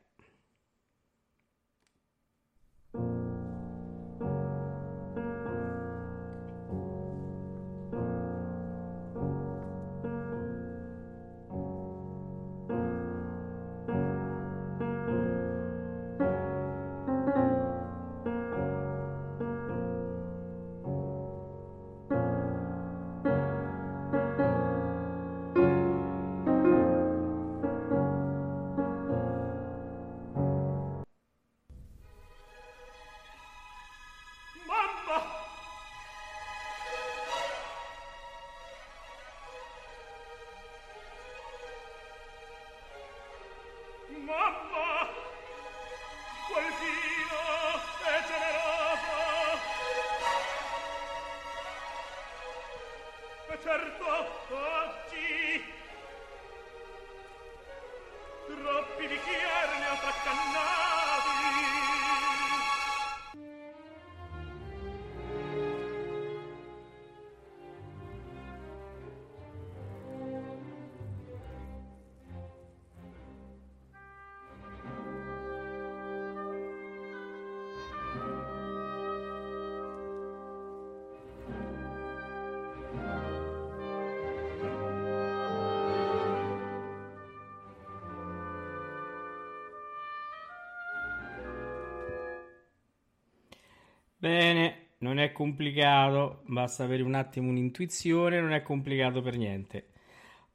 Bene, 94.24 94.92
non 95.00 95.18
è 95.18 95.32
complicato, 95.32 96.44
basta 96.46 96.82
avere 96.82 97.02
un 97.02 97.12
attimo 97.12 97.50
un'intuizione, 97.50 98.40
non 98.40 98.54
è 98.54 98.62
complicato 98.62 99.20
per 99.20 99.36
niente. 99.36 99.90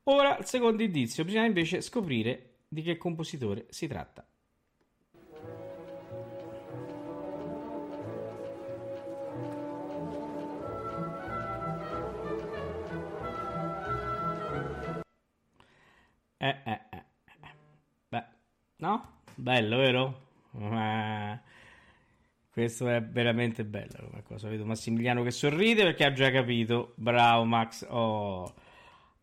Ora, 0.05 0.36
il 0.39 0.45
secondo 0.45 0.82
indizio, 0.82 1.24
bisogna 1.24 1.45
invece 1.45 1.82
scoprire 1.82 2.61
di 2.67 2.82
che 2.82 2.97
compositore 2.97 3.67
si 3.70 3.86
tratta. 3.86 4.28
Eh, 16.38 16.47
eh, 16.47 16.82
eh. 16.89 17.03
eh. 17.26 17.53
Beh, 18.07 18.26
no? 18.78 19.22
Bello, 19.36 19.78
vero? 19.78 20.28
Questo 22.70 22.88
è 22.88 23.01
veramente 23.01 23.65
bello 23.65 24.09
come 24.11 24.22
cosa. 24.22 24.47
Vedo 24.47 24.63
Massimiliano 24.63 25.24
che 25.24 25.32
sorride 25.32 25.82
perché 25.82 26.05
ha 26.05 26.13
già 26.13 26.30
capito. 26.30 26.93
Bravo 26.97 27.43
Max. 27.43 27.84
Oh. 27.89 28.53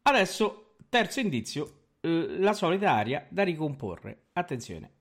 Adesso, 0.03 0.74
terzo 0.88 1.20
indizio, 1.20 1.90
la 2.01 2.53
solita 2.53 2.90
aria 2.90 3.24
da 3.28 3.44
ricomporre. 3.44 4.30
Attenzione. 4.32 4.95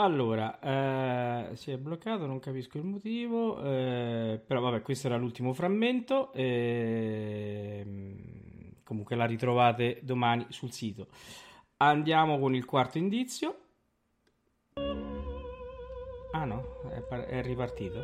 Allora, 0.00 0.58
eh, 1.50 1.56
si 1.56 1.70
è 1.70 1.76
bloccato, 1.76 2.24
non 2.24 2.38
capisco 2.38 2.78
il 2.78 2.84
motivo, 2.84 3.62
eh, 3.62 4.40
però 4.46 4.60
vabbè, 4.60 4.80
questo 4.80 5.08
era 5.08 5.18
l'ultimo 5.18 5.52
frammento. 5.52 6.32
ehm, 6.32 8.14
comunque 8.82 9.14
la 9.14 9.26
ritrovate 9.26 10.00
domani 10.02 10.46
sul 10.48 10.72
sito. 10.72 11.08
Andiamo 11.76 12.38
con 12.38 12.54
il 12.54 12.64
quarto 12.64 12.96
indizio. 12.96 13.58
Ah 16.32 16.44
no, 16.46 16.80
è, 16.88 17.02
par- 17.02 17.26
è 17.26 17.42
ripartito. 17.42 18.00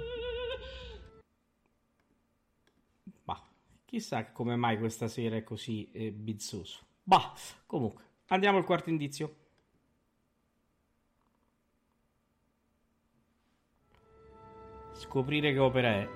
Bah, 3.24 3.42
chissà 3.86 4.32
come 4.32 4.55
mai 4.57 4.78
questa 4.78 5.09
sera 5.09 5.36
è 5.36 5.42
così 5.42 5.90
eh, 5.92 6.12
bizzoso. 6.12 6.80
Bah, 7.03 7.32
comunque, 7.64 8.05
andiamo 8.26 8.59
al 8.59 8.64
quarto 8.66 8.90
indizio. 8.90 9.45
Scoprire 14.99 15.53
che 15.53 15.59
opera 15.59 15.88
è. 15.88 16.09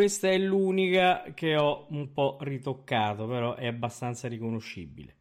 Questa 0.00 0.30
è 0.30 0.38
l'unica 0.38 1.24
che 1.34 1.58
ho 1.58 1.84
un 1.90 2.10
po' 2.14 2.38
ritoccato, 2.40 3.26
però 3.26 3.54
è 3.54 3.66
abbastanza 3.66 4.28
riconoscibile. 4.28 5.16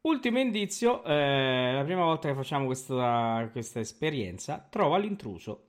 Ultimo 0.00 0.40
indizio, 0.40 1.04
eh, 1.04 1.72
la 1.72 1.84
prima 1.84 2.02
volta 2.02 2.26
che 2.26 2.34
facciamo 2.34 2.66
questa, 2.66 3.48
questa 3.52 3.78
esperienza, 3.78 4.66
trova 4.68 4.98
l'intruso. 4.98 5.65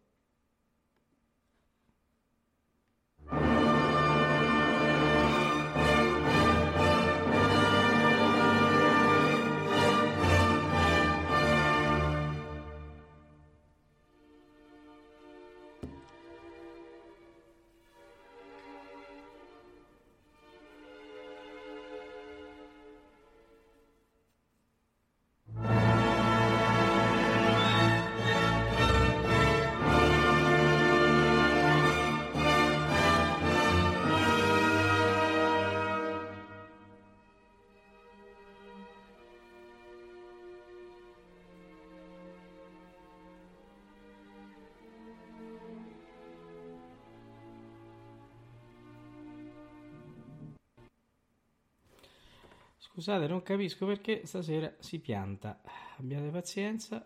Scusate, 52.98 53.28
non 53.28 53.44
capisco 53.44 53.86
perché 53.86 54.26
stasera 54.26 54.74
si 54.80 54.98
pianta. 54.98 55.61
Abbiate 55.99 56.30
pazienza, 56.30 57.03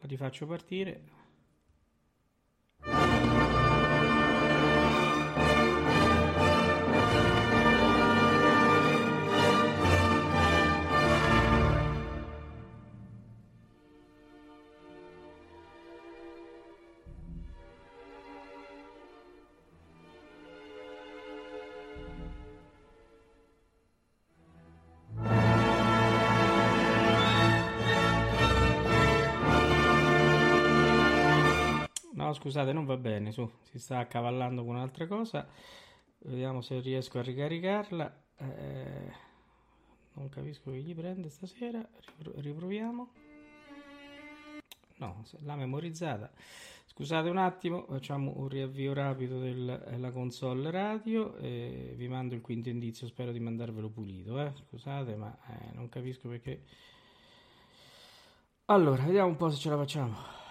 la 0.00 0.06
rifaccio 0.08 0.48
partire. 0.48 1.17
Scusate, 32.48 32.72
non 32.72 32.86
va 32.86 32.96
bene, 32.96 33.30
su, 33.30 33.48
si 33.64 33.78
sta 33.78 33.98
accavallando 33.98 34.64
con 34.64 34.76
un'altra 34.76 35.06
cosa. 35.06 35.46
Vediamo 36.20 36.62
se 36.62 36.80
riesco 36.80 37.18
a 37.18 37.22
ricaricarla. 37.22 38.22
Eh, 38.38 39.12
non 40.14 40.30
capisco 40.30 40.70
che 40.70 40.78
gli 40.78 40.94
prende 40.94 41.28
stasera. 41.28 41.86
Ripro- 42.06 42.40
riproviamo. 42.40 43.12
No, 44.96 45.24
l'ha 45.40 45.56
memorizzata. 45.56 46.30
Scusate 46.86 47.28
un 47.28 47.36
attimo, 47.36 47.84
facciamo 47.86 48.32
un 48.36 48.48
riavvio 48.48 48.94
rapido 48.94 49.38
della 49.38 50.10
console 50.10 50.70
radio. 50.70 51.36
e 51.36 51.92
vi 51.96 52.08
mando 52.08 52.34
il 52.34 52.40
quinto 52.40 52.70
indizio, 52.70 53.06
spero 53.06 53.30
di 53.30 53.40
mandarvelo 53.40 53.90
pulito. 53.90 54.40
Eh. 54.40 54.52
Scusate, 54.54 55.14
ma 55.16 55.36
eh, 55.50 55.74
non 55.74 55.90
capisco 55.90 56.30
perché. 56.30 56.62
Allora, 58.64 59.02
vediamo 59.02 59.28
un 59.28 59.36
po' 59.36 59.50
se 59.50 59.58
ce 59.58 59.68
la 59.68 59.76
facciamo. 59.76 60.46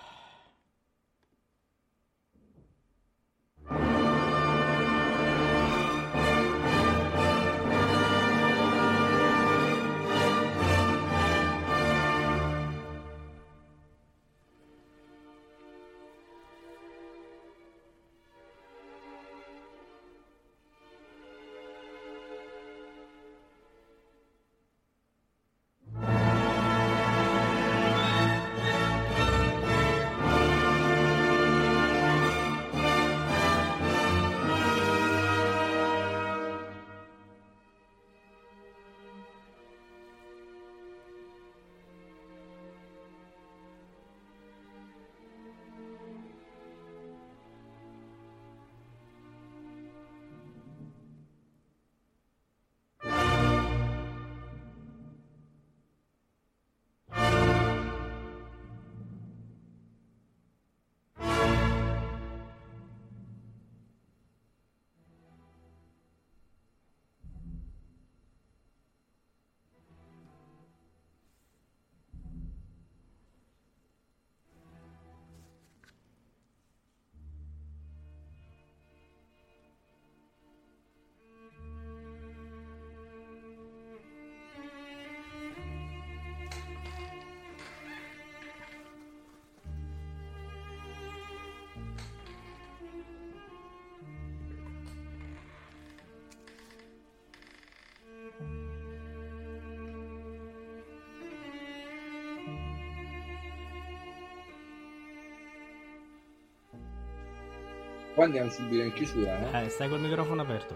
Qua 108.18 108.26
andiamo 108.26 108.50
subito 108.50 108.82
in 108.82 108.94
chiusura, 108.94 109.38
no? 109.38 109.62
Eh, 109.62 109.70
stai 109.70 109.88
col 109.88 110.00
microfono 110.02 110.42
aperto. 110.42 110.76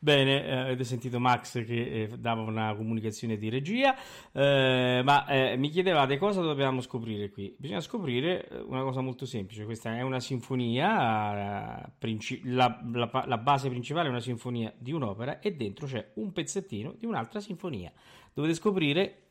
Bene, 0.00 0.44
eh, 0.44 0.52
avete 0.52 0.82
sentito 0.82 1.20
Max 1.20 1.64
che 1.64 2.02
eh, 2.02 2.08
dava 2.18 2.42
una 2.42 2.74
comunicazione 2.74 3.36
di 3.38 3.48
regia, 3.48 3.94
eh, 4.32 5.00
ma 5.04 5.26
eh, 5.26 5.56
mi 5.56 5.68
chiedevate 5.68 6.18
cosa 6.18 6.40
dobbiamo 6.42 6.80
scoprire 6.80 7.30
qui. 7.30 7.54
Bisogna 7.56 7.80
scoprire 7.80 8.48
eh, 8.48 8.58
una 8.62 8.82
cosa 8.82 9.00
molto 9.00 9.24
semplice, 9.24 9.64
questa 9.64 9.96
è 9.96 10.02
una 10.02 10.18
sinfonia, 10.20 11.84
eh, 11.84 11.90
princi- 11.98 12.40
la, 12.46 12.80
la- 12.92 13.24
la 13.26 13.38
base 13.38 13.68
principale 13.68 14.08
è 14.08 14.10
una 14.10 14.20
sinfonia 14.20 14.72
di 14.76 14.92
un'opera 14.92 15.38
e 15.38 15.54
dentro 15.54 15.86
c'è 15.86 16.10
un 16.16 16.32
pezzettino 16.32 16.96
di 16.98 17.06
un'altra 17.06 17.38
sinfonia. 17.38 17.92
Dovete 18.34 18.54
scoprire 18.54 19.25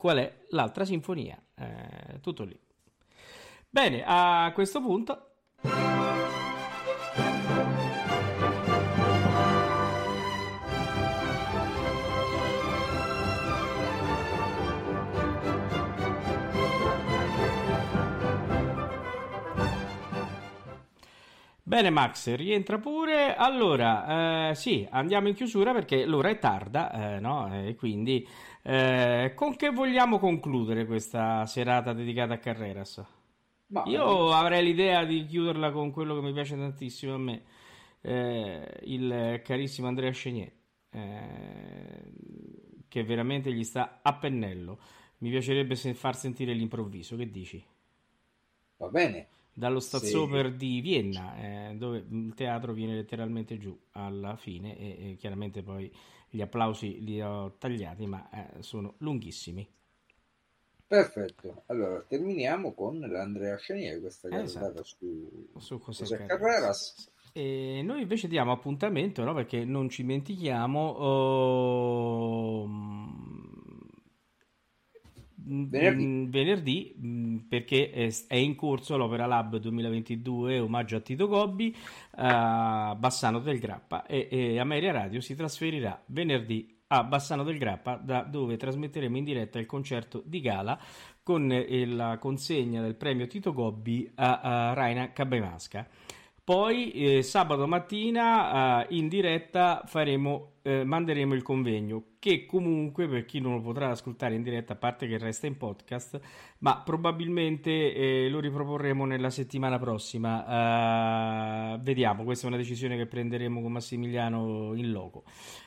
qual 0.00 0.16
è 0.16 0.46
l'altra 0.48 0.86
sinfonia, 0.86 1.38
Eh, 1.54 2.20
tutto 2.22 2.44
lì. 2.44 2.58
Bene, 3.68 4.02
a 4.06 4.50
questo 4.54 4.80
punto... 4.80 5.26
Bene 21.70 21.90
Max, 21.90 22.34
rientra 22.34 22.78
pure. 22.78 23.36
Allora, 23.36 24.50
eh, 24.50 24.54
sì, 24.56 24.84
andiamo 24.90 25.28
in 25.28 25.34
chiusura 25.34 25.72
perché 25.72 26.04
l'ora 26.04 26.28
è 26.28 26.36
tarda, 26.40 27.14
eh, 27.14 27.20
no? 27.20 27.48
E 27.64 27.76
quindi 27.76 28.26
eh, 28.62 29.34
con 29.36 29.54
che 29.54 29.70
vogliamo 29.70 30.18
concludere 30.18 30.84
questa 30.84 31.46
serata 31.46 31.92
dedicata 31.92 32.34
a 32.34 32.38
Carreras? 32.38 33.04
Ma 33.68 33.82
Io 33.84 34.32
avrei 34.32 34.64
l'idea 34.64 35.04
di 35.04 35.24
chiuderla 35.26 35.70
con 35.70 35.92
quello 35.92 36.16
che 36.16 36.22
mi 36.22 36.32
piace 36.32 36.56
tantissimo 36.56 37.14
a 37.14 37.18
me, 37.18 37.42
eh, 38.00 38.80
il 38.86 39.40
carissimo 39.44 39.86
Andrea 39.86 40.10
Chenier, 40.10 40.50
eh, 40.90 42.12
che 42.88 43.04
veramente 43.04 43.52
gli 43.52 43.62
sta 43.62 44.00
a 44.02 44.12
pennello. 44.14 44.80
Mi 45.18 45.30
piacerebbe 45.30 45.76
se- 45.76 45.94
far 45.94 46.16
sentire 46.16 46.52
l'improvviso, 46.52 47.16
che 47.16 47.30
dici? 47.30 47.64
va 48.78 48.88
bene. 48.88 49.28
Dallo 49.52 49.80
Sì. 49.80 49.88
Staatsoper 49.88 50.54
di 50.54 50.80
Vienna, 50.80 51.36
eh, 51.70 51.74
dove 51.76 52.04
il 52.08 52.32
teatro 52.34 52.72
viene 52.72 52.94
letteralmente 52.94 53.58
giù 53.58 53.78
alla 53.92 54.36
fine 54.36 54.76
e, 54.78 55.10
e 55.10 55.16
chiaramente 55.16 55.62
poi 55.62 55.92
gli 56.28 56.40
applausi 56.40 57.02
li 57.02 57.20
ho 57.20 57.56
tagliati, 57.58 58.06
ma 58.06 58.28
eh, 58.30 58.62
sono 58.62 58.94
lunghissimi. 58.98 59.68
Perfetto. 60.86 61.62
Allora, 61.66 62.02
terminiamo 62.02 62.72
con 62.72 62.98
l'Andrea 62.98 63.56
Chenier, 63.56 64.00
questa 64.00 64.28
cantata 64.28 64.80
esatto. 64.80 64.82
su 64.82 65.48
Su 65.56 65.78
José 65.78 66.02
José 66.02 66.16
Carreras. 66.26 66.36
Carreras. 66.36 67.12
E 67.32 67.80
noi 67.84 68.02
invece 68.02 68.26
diamo 68.26 68.50
appuntamento, 68.50 69.22
no? 69.22 69.32
Perché 69.34 69.64
non 69.64 69.88
ci 69.88 70.02
dimentichiamo. 70.02 70.80
oh, 70.80 72.66
mm, 72.66 73.19
Venerdì. 75.50 76.06
mm, 76.06 76.30
venerdì, 76.30 76.94
mm, 77.04 77.36
perché 77.48 77.90
è, 77.90 78.34
in 78.36 78.54
corso 78.54 78.96
l'Opera 78.96 79.26
Lab 79.26 79.56
2022 79.56 80.60
omaggio 80.60 80.96
a 80.96 81.00
Tito 81.00 81.26
Gobbi 81.26 81.74
a 82.16 82.94
Bassano 82.96 83.40
del 83.40 83.58
Grappa 83.58 84.06
e, 84.06 84.28
e 84.30 84.58
Ameria 84.60 84.92
Radio 84.92 85.20
si 85.20 85.34
trasferirà 85.34 86.00
venerdì 86.06 86.78
a 86.92 87.02
Bassano 87.02 87.42
del 87.42 87.58
Grappa 87.58 87.96
da 87.96 88.22
dove 88.22 88.56
trasmetteremo 88.56 89.16
in 89.16 89.24
diretta 89.24 89.58
il 89.58 89.66
concerto 89.66 90.22
di 90.24 90.40
gala 90.40 90.78
con 91.22 91.50
eh, 91.50 91.86
la 91.86 92.18
consegna 92.18 92.80
del 92.80 92.94
premio 92.94 93.26
Tito 93.26 93.52
Gobbi 93.52 94.08
a, 94.14 94.40
a 94.40 94.72
Raina 94.72 95.12
Cabaimasca. 95.12 95.86
Poi 96.42 96.90
eh, 96.90 97.22
sabato 97.22 97.68
mattina 97.68 98.84
eh, 98.84 98.96
in 98.96 99.06
diretta 99.08 99.82
faremo, 99.86 100.54
eh, 100.62 100.84
manderemo 100.84 101.34
il 101.34 101.42
convegno 101.42 102.04
che 102.18 102.44
comunque 102.44 103.08
per 103.08 103.24
chi 103.24 103.40
non 103.40 103.54
lo 103.54 103.60
potrà 103.62 103.88
ascoltare 103.88 104.34
in 104.34 104.42
diretta, 104.42 104.74
a 104.74 104.76
parte 104.76 105.06
che 105.06 105.16
resta 105.16 105.46
in 105.46 105.56
podcast, 105.56 106.20
ma 106.58 106.82
probabilmente 106.82 107.94
eh, 107.94 108.28
lo 108.28 108.40
riproporremo 108.40 109.06
nella 109.06 109.30
settimana 109.30 109.78
prossima. 109.78 111.74
Eh, 111.74 111.78
vediamo, 111.80 112.24
questa 112.24 112.44
è 112.44 112.48
una 112.48 112.58
decisione 112.58 112.96
che 112.96 113.06
prenderemo 113.06 113.62
con 113.62 113.72
Massimiliano 113.72 114.74
in 114.74 114.92
loco. 114.92 115.24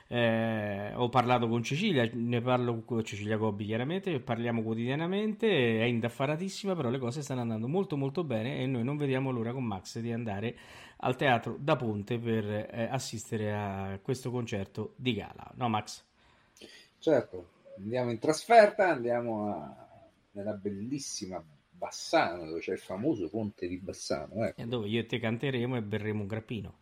Eh, 0.07 0.93
ho 0.93 1.09
parlato 1.09 1.47
con 1.47 1.63
Cecilia, 1.63 2.07
ne 2.13 2.39
parlo 2.41 2.83
con 2.83 3.03
Cecilia 3.03 3.37
Gobbi 3.37 3.65
chiaramente, 3.65 4.19
parliamo 4.19 4.61
quotidianamente, 4.61 5.81
è 5.81 5.85
indaffaratissima, 5.85 6.75
però 6.75 6.91
le 6.91 6.99
cose 6.99 7.23
stanno 7.23 7.41
andando 7.41 7.67
molto 7.67 7.97
molto 7.97 8.23
bene 8.23 8.59
e 8.59 8.67
noi 8.67 8.83
non 8.83 8.95
vediamo 8.95 9.31
l'ora 9.31 9.53
con 9.53 9.63
Max 9.63 9.97
di 9.99 10.11
andare 10.11 10.55
al 11.03 11.15
teatro 11.15 11.57
da 11.59 11.75
Ponte 11.75 12.17
per 12.17 12.45
eh, 12.45 12.87
assistere 12.89 13.53
a 13.53 13.99
questo 14.01 14.31
concerto 14.31 14.93
di 14.95 15.13
gala. 15.13 15.51
No 15.55 15.67
Max? 15.69 16.03
Certo, 16.97 17.49
andiamo 17.77 18.11
in 18.11 18.19
trasferta, 18.19 18.89
andiamo 18.89 19.49
a- 19.49 19.87
nella 20.31 20.53
bellissima 20.53 21.43
Bassano, 21.69 22.45
dove 22.45 22.59
c'è 22.61 22.71
il 22.71 22.79
famoso 22.79 23.29
ponte 23.29 23.67
di 23.67 23.77
Bassano. 23.77 24.45
ecco. 24.45 24.61
E 24.61 24.65
dove 24.65 24.87
io 24.87 25.01
e 25.01 25.05
te 25.05 25.19
canteremo 25.19 25.75
e 25.75 25.81
berremo 25.81 26.21
un 26.21 26.27
grappino. 26.27 26.77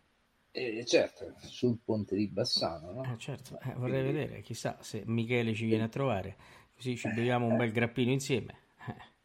E 0.51 0.83
certo, 0.85 1.33
sul 1.39 1.79
ponte 1.83 2.15
di 2.15 2.27
Bassano, 2.27 2.91
no? 2.91 3.03
Eh, 3.03 3.17
certo, 3.17 3.57
eh, 3.63 3.73
vorrei 3.73 4.03
vedere, 4.03 4.41
chissà 4.41 4.77
se 4.81 5.01
Michele 5.05 5.53
ci 5.53 5.65
viene 5.65 5.85
a 5.85 5.87
trovare, 5.89 6.35
così 6.75 6.95
ci 6.97 7.07
beviamo 7.07 7.47
un 7.47 7.57
bel 7.57 7.71
grappino 7.71 8.11
insieme. 8.11 8.59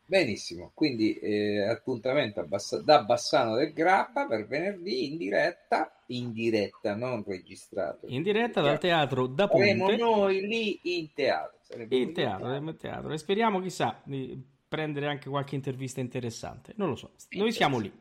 Benissimo, 0.08 0.70
quindi 0.72 1.14
eh, 1.18 1.62
appuntamento 1.66 2.38
a 2.38 2.44
Bassa- 2.44 2.80
da 2.80 3.02
Bassano 3.02 3.56
del 3.56 3.72
Grappa 3.72 4.26
per 4.26 4.46
venerdì 4.46 5.06
in 5.10 5.16
diretta, 5.16 6.00
in 6.06 6.32
diretta, 6.32 6.94
non 6.94 7.24
registrato. 7.26 8.06
In 8.06 8.22
diretta 8.22 8.60
dal 8.60 8.78
teatro 8.78 9.26
da 9.26 9.48
Saremo 9.50 9.86
Ponte. 9.86 10.00
noi 10.00 10.46
lì 10.46 10.78
in 10.98 11.12
teatro. 11.12 11.58
Saremo 11.60 11.92
In 11.92 12.12
teatro, 12.12 12.54
in 12.54 12.76
teatro. 12.76 13.12
E 13.12 13.18
speriamo, 13.18 13.60
chissà, 13.60 14.00
di 14.04 14.40
prendere 14.68 15.08
anche 15.08 15.28
qualche 15.28 15.56
intervista 15.56 15.98
interessante. 15.98 16.72
Non 16.76 16.90
lo 16.90 16.94
so. 16.94 17.10
Noi 17.30 17.50
siamo 17.50 17.80
lì. 17.80 17.92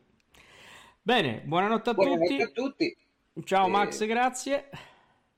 Bene, 1.02 1.42
buonanotte 1.44 1.90
a 1.90 1.94
Buonanotte 1.94 2.28
tutti. 2.28 2.42
a 2.42 2.48
tutti. 2.48 2.96
Ciao 3.44 3.66
Eh, 3.66 3.70
Max, 3.70 4.06
grazie. 4.06 4.68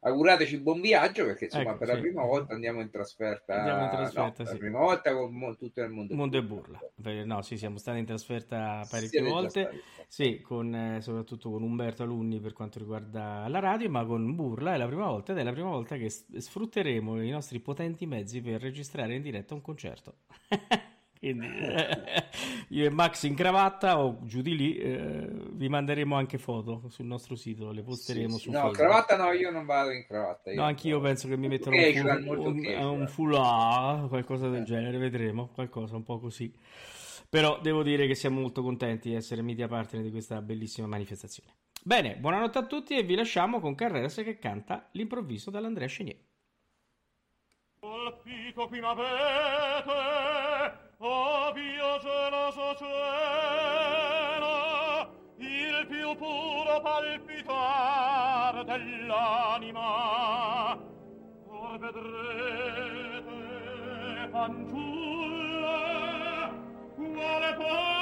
Augurateci 0.01 0.61
buon 0.61 0.81
viaggio 0.81 1.25
perché 1.25 1.45
insomma 1.45 1.71
Ecco, 1.71 1.79
per 1.79 1.89
la 1.89 1.95
sì. 1.95 2.01
prima 2.01 2.25
volta 2.25 2.55
andiamo 2.55 2.81
in 2.81 2.91
trasferta. 2.91 3.55
Andiamo 3.57 3.83
in 3.83 3.91
no, 3.91 3.97
trasferta, 3.97 4.43
la 4.45 4.51
sì. 4.51 4.57
prima 4.57 4.79
volta 4.79 5.13
con 5.13 5.35
mo- 5.35 5.57
tutto 5.57 5.83
il 5.83 5.91
mondo. 5.91 6.15
Mondo 6.15 6.37
e 6.39 6.43
burla. 6.45 6.81
No, 7.25 7.43
sì, 7.43 7.57
siamo 7.57 7.79
stati 7.79 7.99
in 7.99 8.05
trasferta 8.05 8.87
parecchie 8.89 9.23
già 9.23 9.29
volte. 9.29 9.71
Sì, 10.07 10.41
con, 10.41 10.75
eh, 10.75 11.01
soprattutto 11.03 11.51
con 11.51 11.63
Umberto 11.63 12.05
Alunni 12.05 12.41
per 12.41 12.53
quanto 12.53 12.79
riguarda 12.79 13.47
la 13.49 13.59
radio, 13.59 13.91
ma 13.91 14.07
con 14.07 14.35
Burla 14.35 14.75
è 14.75 14.77
la 14.79 14.87
prima 14.87 15.07
volta 15.07 15.33
ed 15.33 15.39
è 15.39 15.43
la 15.43 15.53
prima 15.53 15.69
volta 15.69 15.97
che 15.97 16.09
s- 16.09 16.35
sfrutteremo 16.35 17.21
i 17.23 17.31
nostri 17.31 17.59
potenti 17.61 18.07
mezzi 18.07 18.41
per 18.41 18.61
registrare 18.61 19.15
in 19.15 19.23
diretta 19.23 19.53
un 19.55 19.61
concerto. 19.61 20.15
Quindi 21.19 21.47
eh, 21.59 21.89
io 22.69 22.85
e 22.87 22.91
Max 22.91 23.25
in 23.25 23.35
cravatta 23.35 23.99
o 24.01 24.21
giù 24.25 24.41
di 24.41 24.57
lì 24.57 24.77
eh, 24.77 25.29
vi 25.53 25.69
manderemo 25.69 26.15
anche 26.17 26.39
foto 26.39 26.85
sul 26.89 27.07
nostro 27.07 27.35
sito, 27.35 27.73
le 27.73 27.83
posteremo 27.83 28.35
Sì, 28.35 28.37
sì. 28.37 28.43
su 28.45 28.51
No, 28.51 28.61
Facebook. 28.61 28.79
cravatta 28.79 29.17
no, 29.17 29.33
io 29.33 29.51
non 29.51 29.67
vado 29.67 29.91
in 29.91 30.05
cravatta. 30.07 30.53
No, 30.53 30.63
anch'io 30.63 31.01
penso 31.01 31.27
che 31.29 31.37
mi 31.37 31.49
metterò 31.49 31.75
Ok, 31.77 32.03
un, 32.05 32.23
full, 32.25 32.39
un, 32.47 32.65
eh, 32.65 32.85
un 32.85 33.07
foulard, 33.09 34.09
qualcosa 34.09 34.49
del 34.49 34.65
genere, 34.65 34.97
vedremo, 34.99 35.49
qualcosa 35.49 35.97
un 35.97 36.05
po' 36.05 36.19
così. 36.19 36.53
Però 37.29 37.61
devo 37.61 37.83
dire 37.83 38.07
che 38.07 38.15
siamo 38.15 38.41
molto 38.41 38.63
contenti 38.63 39.11
di 39.11 39.15
essere 39.15 39.43
media 39.43 39.69
partner 39.69 40.03
di 40.03 40.11
questa 40.11 40.41
bellissima 40.41 40.87
manifestazione. 40.87 41.53
Bene, 41.83 42.17
buonanotte 42.17 42.59
a 42.59 42.67
tutti 42.67 42.97
e 42.97 43.03
vi 43.03 43.15
lasciamo 43.15 43.61
con 43.61 43.75
Carreras 43.75 44.15
che 44.17 44.39
canta 44.39 44.89
l'improvviso 44.93 45.51
dall'Andrea 45.51 45.89
Chenier. 45.89 46.17
Colpito 47.89 48.69
qui 48.69 48.81
m'avete, 48.81 49.07
Dio 50.99 51.99
geloso 52.01 52.75
cielo, 52.77 52.93
il 55.39 55.87
più 55.89 56.15
puro 56.17 56.83
palpitar 56.83 58.63
dell'anima. 58.65 59.83
Or 61.47 61.79
vedrete, 61.79 63.23
fanciulle, 64.33 65.71
quale 66.95 67.55
fama 67.55 67.98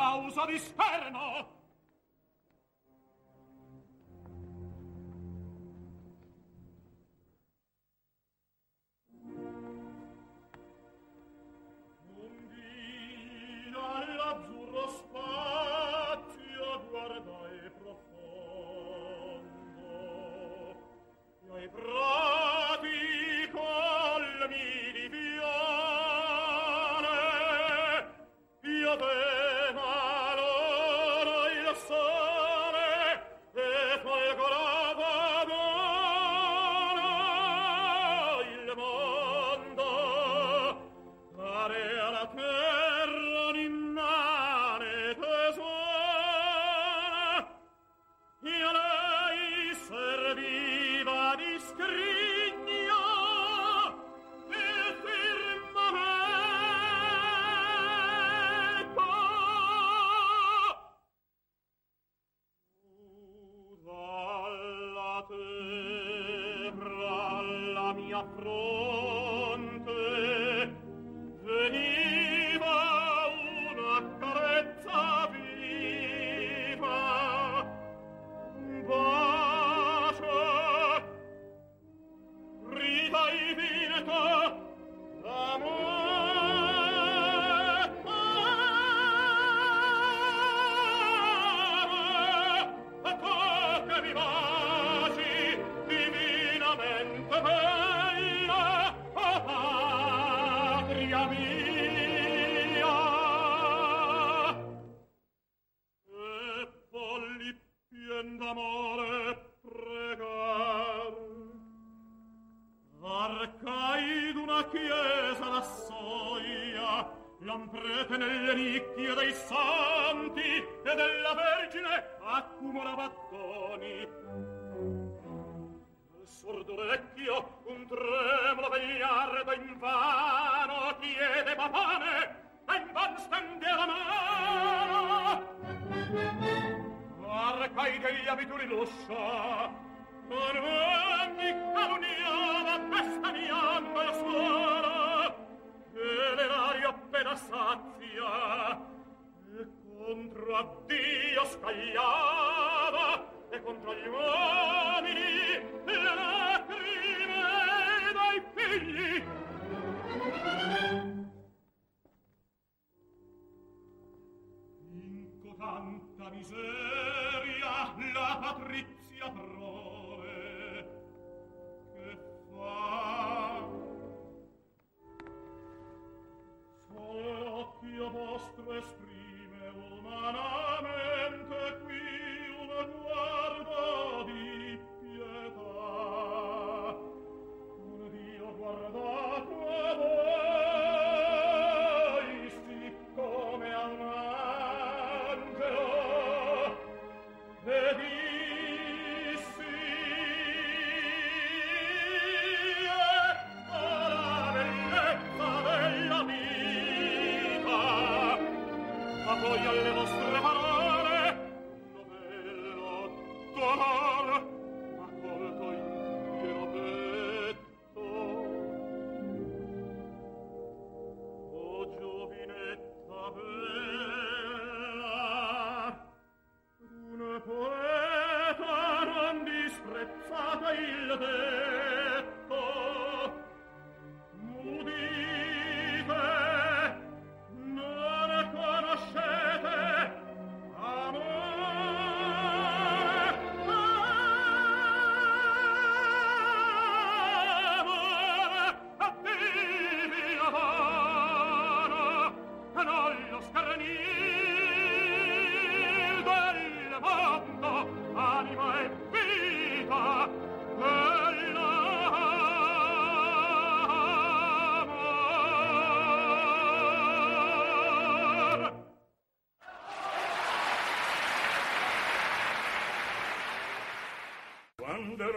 causa 0.00 0.46
di 0.46 0.58
sperno 0.58 1.59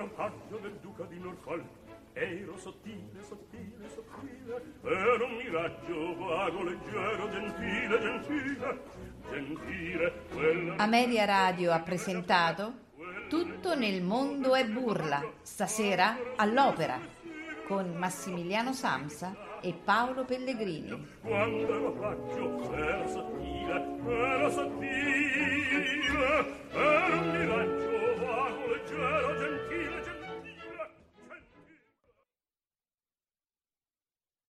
rampaggio 0.03 0.57
del 0.57 0.77
duca 0.81 1.03
di 1.05 1.19
Norfolk. 1.19 1.65
Ero 2.13 2.57
sottile, 2.57 3.23
sottile, 3.27 3.89
sottile 3.89 4.61
ero 4.83 5.25
un 5.25 5.35
miraggio 5.35 6.15
vago, 6.15 6.61
leggero, 6.61 7.27
gentile, 7.31 7.99
gentile 7.99 8.81
gentile 9.31 10.13
quella... 10.31 10.75
Ameria 10.75 11.25
Radio 11.25 11.71
ha 11.71 11.79
presentato 11.79 12.81
Tutto 13.29 13.75
nel 13.75 14.03
mondo 14.03 14.53
è 14.53 14.63
burla. 14.67 15.23
Stasera 15.41 16.15
all'opera 16.35 16.99
con 17.65 17.95
Massimiliano 17.95 18.73
Samsa 18.73 19.59
e 19.61 19.73
Paolo 19.73 20.23
Pellegrini. 20.23 21.07
quando 21.21 21.73
ero 21.73 21.99
raggio 21.99 22.73
ero 22.75 23.07
sottile 23.07 23.97
ero 24.05 24.49
sottile 24.51 26.03
ero 26.73 27.19
un 27.19 27.29
miraggio 27.31 27.72